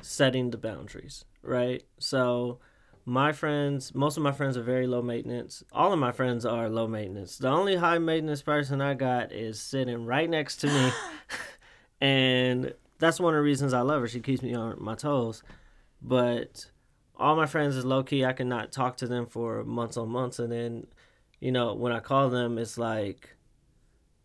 setting 0.02 0.52
the 0.52 0.58
boundaries, 0.58 1.26
right? 1.42 1.84
So 1.98 2.60
my 3.04 3.32
friends, 3.32 3.96
most 3.96 4.16
of 4.16 4.24
my 4.24 4.32
friends 4.32 4.58
are 4.58 4.64
very 4.64 4.86
low 4.86 5.02
maintenance. 5.02 5.64
All 5.72 5.92
of 5.92 6.00
my 6.00 6.12
friends 6.12 6.46
are 6.46 6.70
low 6.70 6.88
maintenance. 6.88 7.38
The 7.38 7.48
only 7.48 7.78
high 7.78 7.98
maintenance 7.98 8.44
person 8.44 8.80
I 8.80 8.94
got 8.94 9.32
is 9.32 9.60
sitting 9.60 10.06
right 10.06 10.30
next 10.30 10.58
to 10.58 10.68
me. 10.68 10.92
and 12.02 12.74
that's 13.00 13.20
one 13.20 13.34
of 13.34 13.38
the 13.40 13.44
reasons 13.44 13.74
I 13.74 13.82
love 13.82 14.02
her. 14.02 14.08
She 14.08 14.20
keeps 14.20 14.42
me 14.42 14.54
on 14.54 14.76
my 14.80 14.96
toes. 14.96 15.42
But 16.02 16.70
all 17.18 17.36
my 17.36 17.46
friends 17.46 17.76
is 17.76 17.86
low 17.86 18.04
key. 18.04 18.24
I 18.26 18.34
cannot 18.34 18.72
talk 18.72 18.98
to 18.98 19.08
them 19.08 19.26
for 19.26 19.64
months 19.64 19.98
on 19.98 20.10
months 20.10 20.40
and 20.40 20.52
then, 20.52 20.88
you 21.40 21.52
know, 21.52 21.74
when 21.74 21.92
I 21.92 22.00
call 22.00 22.30
them 22.30 22.58
it's 22.58 22.78
like 22.78 23.36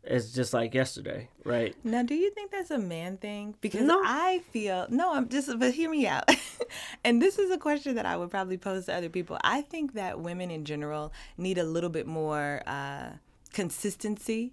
it's 0.06 0.32
just 0.32 0.52
like 0.52 0.74
yesterday, 0.74 1.30
right? 1.44 1.74
Now, 1.82 2.02
do 2.02 2.14
you 2.14 2.30
think 2.30 2.50
that's 2.50 2.70
a 2.70 2.78
man 2.78 3.16
thing? 3.16 3.54
Because 3.62 3.86
No. 3.86 4.02
I 4.04 4.42
feel 4.50 4.86
no, 4.90 5.14
I'm 5.14 5.28
just 5.28 5.50
but 5.58 5.72
hear 5.72 5.90
me 5.90 6.06
out. 6.06 6.28
and 7.04 7.20
this 7.22 7.38
is 7.38 7.50
a 7.50 7.58
question 7.58 7.94
that 7.96 8.06
I 8.06 8.16
would 8.16 8.30
probably 8.30 8.58
pose 8.58 8.86
to 8.86 8.94
other 8.94 9.08
people. 9.08 9.38
I 9.42 9.62
think 9.62 9.94
that 9.94 10.20
women 10.20 10.50
in 10.50 10.64
general 10.64 11.12
need 11.38 11.58
a 11.58 11.64
little 11.64 11.90
bit 11.90 12.06
more 12.06 12.62
uh, 12.66 13.10
consistency 13.52 14.52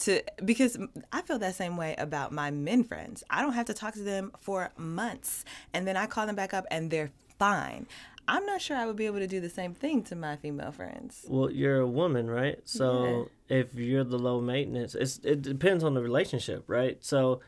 to 0.00 0.22
because 0.44 0.78
I 1.12 1.22
feel 1.22 1.38
that 1.38 1.54
same 1.54 1.76
way 1.76 1.94
about 1.98 2.32
my 2.32 2.50
men 2.50 2.84
friends. 2.84 3.22
I 3.30 3.42
don't 3.42 3.52
have 3.52 3.66
to 3.66 3.74
talk 3.74 3.94
to 3.94 4.02
them 4.02 4.32
for 4.40 4.70
months, 4.76 5.44
and 5.72 5.86
then 5.86 5.96
I 5.96 6.06
call 6.06 6.26
them 6.26 6.36
back 6.36 6.54
up 6.54 6.66
and 6.70 6.90
they're 6.90 7.10
fine. 7.38 7.86
I'm 8.28 8.46
not 8.46 8.60
sure 8.60 8.76
I 8.76 8.86
would 8.86 8.96
be 8.96 9.06
able 9.06 9.18
to 9.18 9.26
do 9.26 9.40
the 9.40 9.50
same 9.50 9.74
thing 9.74 10.04
to 10.04 10.14
my 10.14 10.36
female 10.36 10.70
friends. 10.70 11.24
Well, 11.28 11.50
you're 11.50 11.80
a 11.80 11.86
woman, 11.86 12.30
right? 12.30 12.60
So 12.64 13.28
if 13.48 13.74
you're 13.74 14.04
the 14.04 14.18
low 14.18 14.40
maintenance, 14.40 14.94
it's 14.94 15.18
it 15.24 15.42
depends 15.42 15.82
on 15.82 15.94
the 15.94 16.02
relationship, 16.02 16.64
right? 16.68 16.98
So 17.04 17.40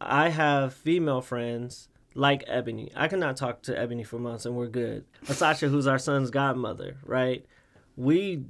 I 0.00 0.30
have 0.30 0.74
female 0.74 1.20
friends 1.20 1.88
like 2.14 2.42
Ebony. 2.46 2.90
I 2.96 3.06
cannot 3.06 3.36
talk 3.36 3.62
to 3.62 3.78
Ebony 3.78 4.02
for 4.02 4.18
months 4.18 4.46
and 4.46 4.56
we're 4.56 4.66
good. 4.66 5.04
Asasha, 5.26 5.68
who's 5.68 5.86
our 5.86 5.98
son's 5.98 6.30
godmother, 6.30 6.96
right? 7.04 7.46
We 7.96 8.44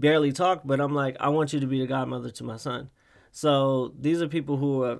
barely 0.00 0.32
talk, 0.32 0.62
but 0.64 0.80
I'm 0.80 0.94
like, 0.94 1.16
I 1.20 1.28
want 1.28 1.52
you 1.52 1.60
to 1.60 1.66
be 1.66 1.80
the 1.80 1.86
godmother 1.86 2.30
to 2.30 2.44
my 2.44 2.56
son. 2.56 2.90
So 3.30 3.94
these 3.98 4.20
are 4.20 4.28
people 4.28 4.56
who 4.56 4.82
are, 4.84 4.98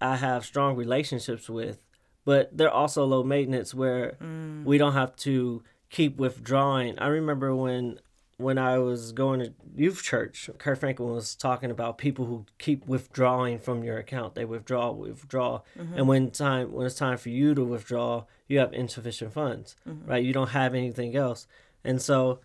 I 0.00 0.16
have 0.16 0.44
strong 0.44 0.76
relationships 0.76 1.48
with, 1.48 1.84
but 2.24 2.56
they're 2.56 2.70
also 2.70 3.04
low 3.04 3.22
maintenance 3.22 3.74
where 3.74 4.16
mm. 4.22 4.64
we 4.64 4.78
don't 4.78 4.94
have 4.94 5.16
to 5.16 5.62
keep 5.90 6.16
withdrawing. 6.16 6.98
I 6.98 7.08
remember 7.08 7.54
when 7.54 8.00
when 8.36 8.58
I 8.58 8.78
was 8.78 9.12
going 9.12 9.38
to 9.40 9.52
youth 9.76 10.02
church, 10.02 10.50
Kirk 10.58 10.80
Franklin 10.80 11.10
was 11.10 11.36
talking 11.36 11.70
about 11.70 11.98
people 11.98 12.24
who 12.24 12.46
keep 12.58 12.84
withdrawing 12.84 13.60
from 13.60 13.84
your 13.84 13.96
account. 13.96 14.34
They 14.34 14.44
withdraw, 14.44 14.90
withdraw, 14.90 15.62
and 15.76 15.90
mm-hmm. 15.90 16.06
when 16.06 16.30
time 16.32 16.72
when 16.72 16.86
it's 16.86 16.96
time 16.96 17.16
for 17.16 17.28
you 17.28 17.54
to 17.54 17.64
withdraw, 17.64 18.24
you 18.48 18.58
have 18.58 18.72
insufficient 18.72 19.32
funds, 19.32 19.76
mm-hmm. 19.88 20.10
right? 20.10 20.24
You 20.24 20.32
don't 20.32 20.50
have 20.50 20.74
anything 20.74 21.14
else, 21.14 21.46
and 21.84 22.02
so 22.02 22.40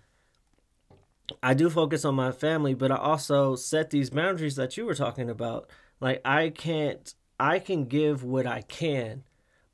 I 1.42 1.54
do 1.54 1.70
focus 1.70 2.06
on 2.06 2.16
my 2.16 2.32
family, 2.32 2.74
but 2.74 2.92
I 2.92 2.98
also 2.98 3.56
set 3.56 3.90
these 3.90 4.10
boundaries 4.10 4.56
that 4.56 4.78
you 4.78 4.86
were 4.86 4.96
talking 4.96 5.30
about. 5.30 5.70
Like 6.00 6.22
I 6.26 6.50
can't, 6.50 7.14
I 7.40 7.60
can 7.60 7.86
give 7.86 8.24
what 8.24 8.46
I 8.46 8.62
can, 8.62 9.24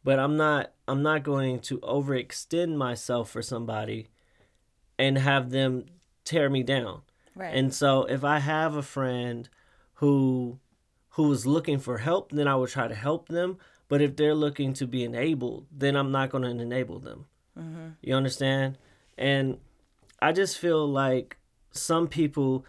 but 0.03 0.19
I'm 0.19 0.37
not, 0.37 0.71
I'm 0.87 1.01
not 1.01 1.23
going 1.23 1.59
to 1.61 1.79
overextend 1.79 2.75
myself 2.75 3.29
for 3.29 3.41
somebody 3.41 4.07
and 4.97 5.17
have 5.17 5.49
them 5.49 5.85
tear 6.23 6.49
me 6.49 6.63
down. 6.63 7.01
Right. 7.35 7.55
And 7.55 7.73
so 7.73 8.03
if 8.03 8.23
I 8.23 8.39
have 8.39 8.75
a 8.75 8.81
friend 8.81 9.49
who 9.95 10.59
who 11.15 11.31
is 11.31 11.45
looking 11.45 11.79
for 11.79 11.99
help, 11.99 12.31
then 12.31 12.47
I 12.47 12.55
will 12.55 12.67
try 12.67 12.89
to 12.89 12.95
help 12.95 13.29
them. 13.29 13.57
But 13.87 14.01
if 14.01 14.17
they're 14.17 14.35
looking 14.35 14.73
to 14.73 14.87
be 14.87 15.03
enabled, 15.03 15.65
then 15.71 15.95
I'm 15.95 16.11
not 16.11 16.29
going 16.29 16.43
to 16.43 16.49
enable 16.49 16.99
them. 16.99 17.25
Mm-hmm. 17.57 17.87
You 18.01 18.15
understand? 18.15 18.77
And 19.17 19.59
I 20.21 20.33
just 20.33 20.57
feel 20.57 20.85
like 20.85 21.37
some 21.75 22.07
people 22.07 22.65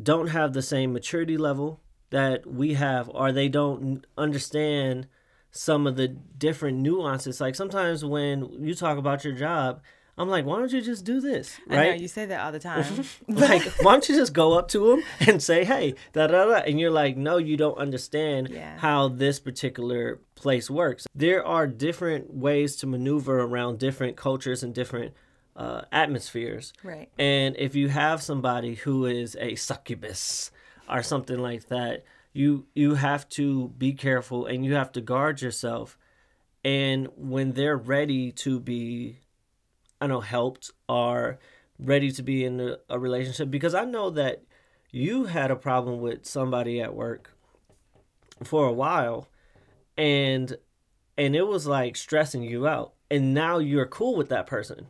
don't 0.00 0.28
have 0.28 0.52
the 0.52 0.62
same 0.62 0.92
maturity 0.92 1.36
level 1.36 1.80
that 2.10 2.46
we 2.46 2.74
have, 2.74 3.10
or 3.14 3.32
they 3.32 3.48
don't 3.48 4.04
understand 4.18 5.06
some 5.50 5.86
of 5.86 5.96
the 5.96 6.08
different 6.08 6.78
nuances. 6.78 7.40
Like 7.40 7.54
sometimes 7.54 8.04
when 8.04 8.64
you 8.64 8.74
talk 8.74 8.98
about 8.98 9.22
your 9.24 9.34
job, 9.34 9.82
I'm 10.18 10.28
like, 10.28 10.44
why 10.44 10.58
don't 10.58 10.70
you 10.72 10.80
just 10.82 11.04
do 11.04 11.20
this? 11.20 11.58
I 11.68 11.74
know 11.74 11.80
Right? 11.80 12.00
you 12.00 12.08
say 12.08 12.26
that 12.26 12.40
all 12.40 12.52
the 12.52 12.58
time. 12.70 12.84
like, 13.28 13.62
why 13.82 13.92
don't 13.92 14.08
you 14.08 14.14
just 14.16 14.32
go 14.34 14.58
up 14.58 14.68
to 14.68 14.90
them 14.90 15.02
and 15.26 15.42
say, 15.42 15.64
hey, 15.64 15.94
da 16.12 16.26
da 16.26 16.44
da? 16.46 16.54
And 16.66 16.78
you're 16.80 16.90
like, 16.90 17.16
no, 17.16 17.36
you 17.38 17.56
don't 17.56 17.76
understand 17.78 18.48
Yeah. 18.50 18.78
how 18.78 19.08
this 19.08 19.40
particular 19.40 20.20
place 20.34 20.68
works. 20.70 21.06
There 21.14 21.44
are 21.44 21.66
different 21.66 22.32
ways 22.34 22.76
to 22.76 22.86
maneuver 22.86 23.40
around 23.40 23.78
different 23.78 24.16
cultures 24.16 24.62
and 24.62 24.74
different 24.74 25.12
uh, 25.56 25.82
atmospheres. 25.90 26.72
Right. 26.82 27.10
And 27.18 27.56
if 27.58 27.74
you 27.74 27.88
have 27.88 28.22
somebody 28.22 28.74
who 28.74 29.06
is 29.06 29.36
a 29.40 29.54
succubus 29.54 30.50
or 30.88 31.02
something 31.02 31.38
like 31.38 31.68
that, 31.68 32.04
you 32.32 32.66
you 32.74 32.94
have 32.94 33.28
to 33.30 33.68
be 33.76 33.92
careful 33.92 34.46
and 34.46 34.64
you 34.64 34.74
have 34.74 34.92
to 34.92 35.00
guard 35.00 35.42
yourself. 35.42 35.98
And 36.64 37.08
when 37.16 37.52
they're 37.52 37.76
ready 37.76 38.32
to 38.32 38.60
be 38.60 39.18
I 40.00 40.08
know 40.08 40.20
helped 40.20 40.72
or 40.88 41.38
ready 41.78 42.10
to 42.12 42.22
be 42.22 42.44
in 42.44 42.60
a, 42.60 42.76
a 42.88 42.98
relationship 42.98 43.50
because 43.50 43.74
I 43.74 43.84
know 43.84 44.10
that 44.10 44.42
you 44.90 45.24
had 45.24 45.50
a 45.50 45.56
problem 45.56 46.00
with 46.00 46.26
somebody 46.26 46.80
at 46.80 46.94
work 46.94 47.34
for 48.42 48.66
a 48.66 48.72
while 48.72 49.28
and 49.96 50.56
and 51.16 51.36
it 51.36 51.46
was 51.46 51.66
like 51.66 51.94
stressing 51.96 52.42
you 52.42 52.66
out 52.66 52.94
and 53.10 53.32
now 53.32 53.58
you're 53.58 53.86
cool 53.86 54.16
with 54.16 54.28
that 54.30 54.46
person 54.46 54.86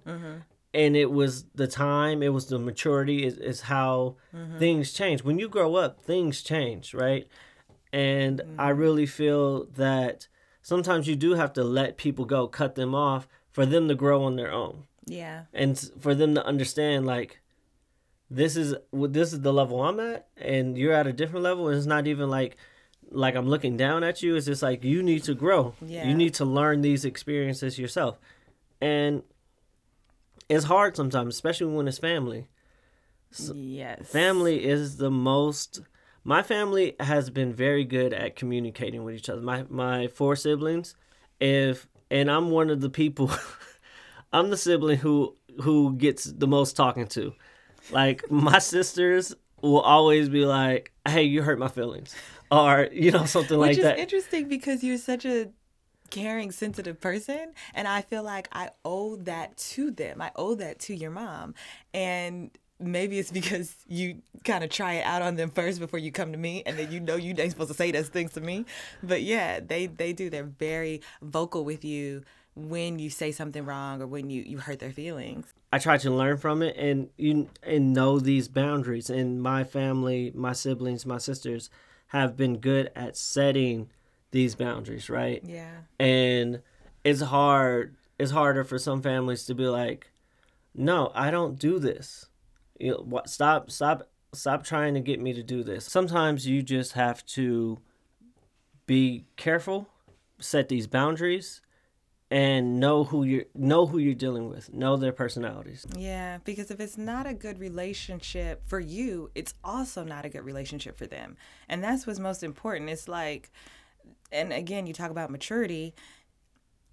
and 0.74 0.96
it 0.96 1.11
was 1.11 1.44
the 1.54 1.66
time 1.66 2.22
it 2.22 2.30
was 2.30 2.46
the 2.46 2.58
maturity 2.58 3.24
is, 3.24 3.37
is 3.38 3.62
how 3.62 4.16
mm-hmm. 4.35 4.58
things 4.58 4.92
change. 4.92 5.22
When 5.22 5.38
you 5.38 5.48
grow 5.48 5.76
up 5.76 6.00
things 6.00 6.42
change 6.42 6.94
right? 6.94 7.26
And 7.92 8.40
i 8.58 8.70
mm-hmm. 8.70 8.80
really 8.80 9.06
feel 9.06 9.64
that 9.66 10.28
sometimes 10.62 11.06
you 11.06 11.16
do 11.16 11.35
have 11.35 11.52
to 11.54 11.64
let 11.64 11.96
people 11.96 12.24
go 12.24 12.46
cut 12.46 12.74
them 12.74 12.94
off 12.94 13.28
for 13.50 13.66
them 13.66 13.88
to 13.88 13.94
grow 13.94 14.24
on 14.24 14.37
their 14.37 14.52
own. 14.52 14.85
Yeah. 15.04 15.44
and 15.52 15.76
for 16.00 16.14
them 16.14 16.37
to 16.37 16.46
understand 16.46 17.06
like 17.06 17.40
this 18.30 18.56
is 18.56 18.74
what 18.90 19.12
this 19.12 19.32
is 19.32 19.40
the 19.40 19.52
level 19.52 19.82
I'm 19.82 19.98
at 19.98 20.28
and 20.37 20.78
you're 20.78 20.92
at 20.92 21.08
a 21.08 21.12
different 21.12 21.42
level 21.42 21.68
and 21.68 21.76
it's 21.76 21.87
not 21.87 22.06
even 22.06 22.30
like 22.30 22.56
like 23.11 23.35
I'm 23.35 23.48
looking 23.48 23.76
down 23.76 24.04
at 24.04 24.22
you. 24.22 24.37
It's 24.37 24.46
just 24.46 24.62
like 24.62 24.85
you 24.85 25.02
need 25.02 25.24
to 25.24 25.35
grow. 25.35 25.74
Yeah. 25.85 26.06
you 26.06 26.14
need 26.14 26.35
to 26.35 26.44
learn 26.44 26.80
these 26.80 27.04
experiences 27.04 27.78
yourself. 27.78 28.18
And 28.80 29.22
it's 30.55 30.65
hard 30.65 30.97
sometimes 30.97 31.35
especially 31.35 31.75
when 31.75 31.88
it's 31.88 31.99
family 31.99 32.47
yes. 33.55 34.09
family 34.09 34.65
is 34.65 34.97
the 34.99 35.11
most 35.11 35.81
my 36.25 36.43
family 36.43 36.95
has 37.01 37.31
been 37.31 37.53
very 37.53 37.85
good 37.85 38.12
at 38.12 38.37
communicating 38.37 39.05
with 39.05 39.15
each 39.15 39.29
other 39.29 39.41
my 39.41 39.65
my 39.69 40.07
four 40.09 40.37
siblings 40.37 40.95
if 41.41 41.87
and 42.12 42.31
I'm 42.31 42.51
one 42.51 42.71
of 42.71 42.81
the 42.81 42.91
people. 42.91 43.31
I'm 44.33 44.51
the 44.51 44.57
sibling 44.57 44.99
who 44.99 45.35
who 45.62 45.95
gets 45.97 46.25
the 46.25 46.47
most 46.47 46.77
talking 46.77 47.09
to. 47.09 47.35
Like 47.91 48.31
my 48.31 48.59
sisters 48.59 49.35
will 49.61 49.81
always 49.81 50.29
be 50.29 50.45
like, 50.45 50.93
"Hey, 51.09 51.25
you 51.25 51.43
hurt 51.43 51.59
my 51.59 51.69
feelings," 51.69 52.15
or 52.51 52.88
you 52.93 53.11
know 53.11 53.25
something 53.25 53.59
Which 53.59 53.69
like 53.71 53.79
is 53.79 53.85
that. 53.85 53.99
interesting 53.99 54.49
because 54.49 54.85
you're 54.85 54.99
such 54.99 55.25
a 55.25 55.51
caring, 56.12 56.53
sensitive 56.53 57.01
person. 57.01 57.55
And 57.75 57.88
I 57.88 58.03
feel 58.03 58.22
like 58.22 58.48
I 58.53 58.70
owe 58.85 59.16
that 59.16 59.57
to 59.57 59.90
them. 59.90 60.20
I 60.20 60.31
owe 60.37 60.55
that 60.55 60.79
to 60.81 60.94
your 60.94 61.11
mom. 61.11 61.55
And 61.92 62.51
maybe 62.79 63.18
it's 63.18 63.33
because 63.40 63.75
you 63.88 64.22
kind 64.44 64.62
of 64.62 64.70
try 64.70 64.94
it 64.94 65.03
out 65.05 65.22
on 65.22 65.35
them 65.35 65.51
first 65.51 65.81
before 65.81 65.98
you 65.98 66.12
come 66.12 66.31
to 66.31 66.38
me 66.38 66.62
and 66.66 66.79
then 66.79 66.92
you 66.92 67.01
know 67.01 67.16
you 67.16 67.35
ain't 67.37 67.51
supposed 67.51 67.70
to 67.70 67.77
say 67.77 67.90
those 67.90 68.09
things 68.09 68.33
to 68.35 68.40
me. 68.40 68.66
But 69.03 69.22
yeah, 69.22 69.59
they, 69.59 69.87
they 69.87 70.12
do. 70.12 70.31
They're 70.31 70.44
very 70.44 71.01
vocal 71.20 71.64
with 71.64 71.85
you 71.85 72.22
when 72.55 72.98
you 72.98 73.09
say 73.09 73.33
something 73.33 73.64
wrong 73.64 74.03
or 74.03 74.07
when 74.07 74.29
you, 74.29 74.42
you 74.42 74.59
hurt 74.59 74.79
their 74.79 74.92
feelings. 74.92 75.55
I 75.72 75.79
try 75.79 75.96
to 75.96 76.11
learn 76.11 76.37
from 76.37 76.61
it 76.62 76.77
and 76.77 77.09
you 77.16 77.48
and 77.62 77.94
know 77.94 78.20
these 78.20 78.48
boundaries. 78.48 79.09
And 79.09 79.42
my 79.42 79.64
family, 79.64 80.31
my 80.35 80.53
siblings, 80.53 81.07
my 81.07 81.16
sisters 81.16 81.70
have 82.09 82.37
been 82.37 82.59
good 82.59 82.90
at 82.94 83.16
setting 83.16 83.88
these 84.33 84.57
boundaries, 84.57 85.09
right? 85.09 85.42
Yeah. 85.47 85.71
And 86.01 86.62
it's 87.05 87.21
hard. 87.21 87.97
It's 88.18 88.33
harder 88.33 88.64
for 88.64 88.79
some 88.79 89.01
families 89.01 89.45
to 89.47 89.55
be 89.55 89.66
like, 89.66 90.11
"No, 90.75 91.12
I 91.14 91.31
don't 91.31 91.59
do 91.59 91.79
this. 91.79 92.27
You 92.79 92.92
know, 92.92 93.03
what? 93.05 93.31
Stop, 93.31 93.71
stop, 93.71 94.11
stop 94.33 94.64
trying 94.64 94.95
to 94.95 95.01
get 95.01 95.21
me 95.21 95.33
to 95.33 95.42
do 95.42 95.62
this." 95.62 95.85
Sometimes 95.85 96.47
you 96.47 96.62
just 96.62 96.92
have 96.92 97.25
to 97.27 97.79
be 98.87 99.25
careful, 99.37 99.88
set 100.40 100.68
these 100.68 100.87
boundaries, 100.87 101.61
and 102.31 102.81
know 102.81 103.05
who 103.05 103.25
you're 103.25 103.45
know 103.55 103.87
who 103.87 103.99
you're 103.99 104.14
dealing 104.14 104.49
with. 104.49 104.73
Know 104.73 104.97
their 104.97 105.12
personalities. 105.12 105.85
Yeah, 105.97 106.38
because 106.45 106.71
if 106.71 106.81
it's 106.81 106.97
not 106.97 107.27
a 107.27 107.35
good 107.35 107.59
relationship 107.59 108.62
for 108.66 108.81
you, 108.81 109.31
it's 109.35 109.53
also 109.62 110.03
not 110.03 110.25
a 110.25 110.31
good 110.31 110.45
relationship 110.45 110.97
for 110.97 111.07
them. 111.07 111.37
And 111.68 111.85
that's 111.85 112.07
what's 112.07 112.18
most 112.18 112.42
important. 112.42 112.88
It's 112.88 113.07
like 113.07 113.51
and 114.33 114.53
again, 114.53 114.87
you 114.87 114.92
talk 114.92 115.11
about 115.11 115.31
maturity. 115.31 115.95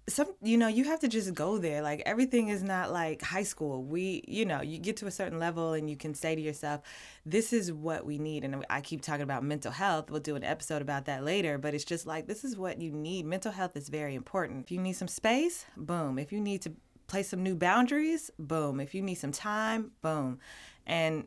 Some 0.08 0.34
you 0.42 0.56
know, 0.56 0.66
you 0.66 0.84
have 0.84 1.00
to 1.00 1.08
just 1.08 1.34
go 1.34 1.58
there. 1.58 1.82
Like 1.82 2.02
everything 2.04 2.48
is 2.48 2.62
not 2.62 2.90
like 2.92 3.22
high 3.22 3.44
school. 3.44 3.84
We, 3.84 4.24
you 4.26 4.44
know, 4.44 4.60
you 4.60 4.78
get 4.78 4.96
to 4.98 5.06
a 5.06 5.10
certain 5.10 5.38
level 5.38 5.72
and 5.72 5.88
you 5.88 5.96
can 5.96 6.14
say 6.14 6.34
to 6.34 6.40
yourself, 6.40 6.80
this 7.24 7.52
is 7.52 7.72
what 7.72 8.04
we 8.04 8.18
need. 8.18 8.44
And 8.44 8.64
I 8.68 8.80
keep 8.80 9.02
talking 9.02 9.22
about 9.22 9.44
mental 9.44 9.70
health. 9.70 10.10
We'll 10.10 10.20
do 10.20 10.36
an 10.36 10.42
episode 10.42 10.82
about 10.82 11.04
that 11.04 11.24
later, 11.24 11.58
but 11.58 11.74
it's 11.74 11.84
just 11.84 12.06
like 12.06 12.26
this 12.26 12.44
is 12.44 12.56
what 12.56 12.80
you 12.80 12.90
need. 12.90 13.24
Mental 13.24 13.52
health 13.52 13.76
is 13.76 13.88
very 13.88 14.14
important. 14.14 14.64
If 14.64 14.72
you 14.72 14.80
need 14.80 14.94
some 14.94 15.08
space, 15.08 15.64
boom. 15.76 16.18
If 16.18 16.32
you 16.32 16.40
need 16.40 16.62
to 16.62 16.72
place 17.06 17.28
some 17.28 17.42
new 17.42 17.54
boundaries, 17.54 18.30
boom. 18.38 18.80
If 18.80 18.94
you 18.94 19.02
need 19.02 19.16
some 19.16 19.32
time, 19.32 19.92
boom. 20.02 20.38
And 20.86 21.26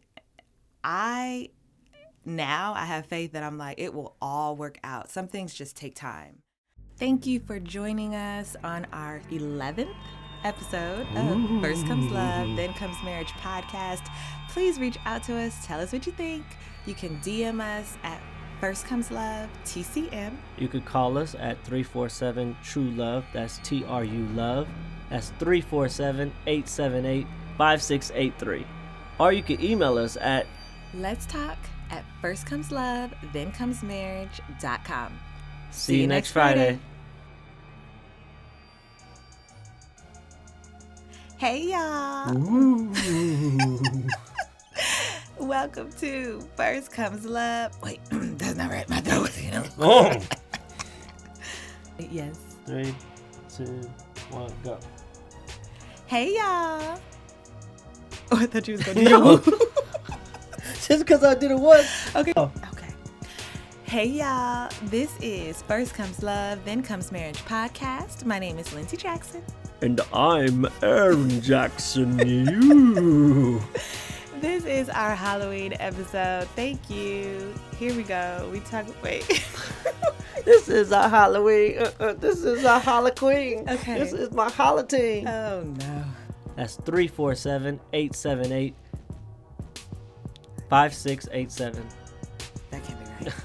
I 0.83 1.49
now 2.25 2.73
I 2.75 2.85
have 2.85 3.05
faith 3.05 3.33
that 3.33 3.43
I'm 3.43 3.57
like, 3.57 3.79
it 3.79 3.93
will 3.93 4.15
all 4.21 4.55
work 4.55 4.77
out. 4.83 5.09
Some 5.09 5.27
things 5.27 5.53
just 5.53 5.75
take 5.75 5.95
time. 5.95 6.39
Thank 6.97 7.25
you 7.25 7.39
for 7.39 7.59
joining 7.59 8.15
us 8.15 8.55
on 8.63 8.85
our 8.93 9.21
11th 9.31 9.93
episode 10.43 11.07
of 11.15 11.61
First 11.61 11.87
Comes 11.87 12.11
Love, 12.11 12.55
Then 12.55 12.73
Comes 12.73 12.97
Marriage 13.03 13.31
podcast. 13.41 14.07
Please 14.49 14.79
reach 14.79 14.97
out 15.05 15.23
to 15.23 15.35
us. 15.37 15.65
Tell 15.65 15.79
us 15.79 15.91
what 15.91 16.05
you 16.05 16.11
think. 16.11 16.45
You 16.85 16.93
can 16.93 17.17
DM 17.21 17.61
us 17.61 17.97
at 18.03 18.21
First 18.59 18.85
Comes 18.85 19.09
Love 19.09 19.49
TCM. 19.65 20.35
You 20.57 20.67
could 20.67 20.85
call 20.85 21.17
us 21.17 21.35
at 21.35 21.61
347 21.63 22.55
True 22.63 22.91
Love. 22.91 23.25
That's 23.33 23.59
T 23.59 23.83
R 23.85 24.03
U 24.03 24.25
Love. 24.27 24.67
That's 25.09 25.29
347 25.39 26.31
878 26.47 27.27
5683. 27.57 28.65
Or 29.19 29.33
you 29.33 29.43
could 29.43 29.61
email 29.63 29.97
us 29.97 30.17
at 30.17 30.45
Let's 30.93 31.25
talk 31.25 31.57
at 31.93 32.03
First 32.21 32.47
Comes 32.47 32.71
Love, 32.71 33.13
Then 33.33 33.51
Comes 33.51 33.83
Marriage.com. 33.83 35.19
See 35.69 36.01
you 36.01 36.07
next 36.07 36.31
Friday. 36.31 36.79
Hey 41.37 41.69
y'all. 41.71 42.33
Welcome 45.37 45.91
to 45.99 46.41
First 46.55 46.91
Comes 46.91 47.25
Love. 47.25 47.79
Wait, 47.83 47.99
that's 48.09 48.55
not 48.55 48.71
right. 48.71 48.89
My 48.89 49.01
throat. 49.01 49.29
You 49.39 49.51
know? 49.55 49.63
Oh. 49.79 50.19
yes. 52.11 52.39
Three, 52.65 52.95
two, 53.55 53.81
one, 54.31 54.51
go. 54.63 54.79
Hey 56.07 56.33
y'all. 56.35 56.99
Oh, 58.31 58.37
I 58.37 58.47
thought 58.47 58.67
you 58.67 58.73
was 58.77 58.83
gonna 58.83 59.03
do 59.03 59.62
Just 60.87 61.05
because 61.05 61.23
I 61.23 61.33
did 61.33 61.51
it 61.51 61.57
once. 61.59 61.87
Okay. 62.13 62.33
Oh. 62.35 62.51
Okay. 62.73 62.89
Hey 63.85 64.05
y'all. 64.07 64.69
This 64.83 65.15
is 65.21 65.61
First 65.61 65.93
Comes 65.93 66.21
Love, 66.21 66.59
Then 66.65 66.83
Comes 66.83 67.09
Marriage 67.09 67.37
podcast. 67.45 68.25
My 68.25 68.37
name 68.37 68.59
is 68.59 68.73
Lindsay 68.73 68.97
Jackson. 68.97 69.41
And 69.81 70.01
I'm 70.11 70.67
Aaron 70.81 71.39
Jackson. 71.41 72.19
You. 72.27 73.61
This 74.41 74.65
is 74.65 74.89
our 74.89 75.15
Halloween 75.15 75.73
episode. 75.79 76.49
Thank 76.49 76.89
you. 76.89 77.53
Here 77.79 77.95
we 77.95 78.03
go. 78.03 78.49
We 78.51 78.59
talk. 78.59 78.85
Wait. 79.01 79.25
This 80.43 80.67
is 80.67 80.91
our 80.91 81.07
Halloween. 81.07 81.77
Uh, 81.77 81.91
uh, 82.01 82.13
this 82.15 82.43
is 82.43 82.65
our 82.65 82.81
Halloween. 82.81 83.63
Okay. 83.69 83.97
This 83.97 84.11
is 84.11 84.33
my 84.33 84.49
holiday. 84.49 85.23
oh 85.25 85.63
no. 85.63 86.03
That's 86.57 86.75
347 86.75 87.79
878 87.93 88.75
5687. 90.73 91.87
That 92.71 92.83
can't 92.83 92.99
be 92.99 93.05
right. 93.25 93.35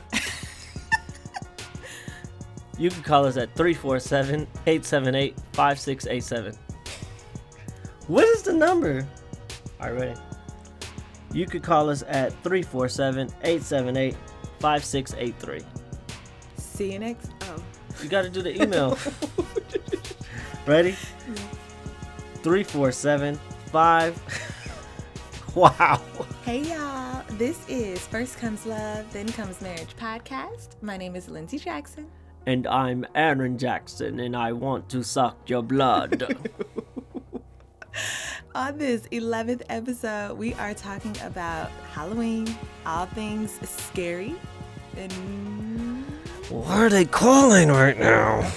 You 2.79 2.91
can 2.91 3.03
call 3.03 3.27
us 3.27 3.37
at 3.37 3.55
347 3.55 4.47
878 4.67 5.35
5687. 5.53 6.55
What 8.07 8.25
is 8.25 8.43
the 8.43 8.53
number? 8.53 9.07
All 9.81 9.91
right, 9.91 10.01
ready? 10.01 10.21
You 11.33 11.45
could 11.47 11.65
call 11.65 11.91
us 11.91 12.03
at 12.07 12.33
347 12.45 13.27
878 13.43 14.17
5683. 14.61 15.61
See 16.57 16.93
you 16.93 17.01
next. 17.01 17.33
Oh. 17.43 17.63
You 18.01 18.09
got 18.09 18.23
to 18.23 18.31
do 18.31 18.41
the 18.43 18.63
email. 18.63 18.97
ready? 20.67 20.93
347 22.43 23.39
5. 23.67 24.55
Wow. 25.55 26.01
Hey 26.45 26.61
y'all. 26.61 27.18
This 27.39 27.65
is 27.69 28.05
First 28.05 28.37
Comes 28.39 28.67
Love, 28.67 29.13
Then 29.13 29.29
Comes 29.29 29.61
Marriage 29.61 29.95
podcast. 29.97 30.71
My 30.83 30.97
name 30.97 31.15
is 31.15 31.29
Lindsay 31.29 31.57
Jackson. 31.57 32.11
And 32.47 32.67
I'm 32.67 33.07
Aaron 33.15 33.57
Jackson, 33.57 34.19
and 34.19 34.35
I 34.35 34.51
want 34.51 34.89
to 34.89 35.05
suck 35.05 35.49
your 35.49 35.63
blood. 35.63 36.21
On 38.57 38.77
this 38.77 39.03
11th 39.13 39.63
episode, 39.69 40.37
we 40.37 40.53
are 40.55 40.75
talking 40.75 41.17
about 41.23 41.71
Halloween, 41.93 42.53
all 42.85 43.07
things 43.07 43.57
scary, 43.71 44.35
and 44.97 45.13
what 46.51 46.67
are 46.71 46.89
they 46.89 47.05
calling 47.05 47.69
right 47.69 48.01
now? 48.01 48.51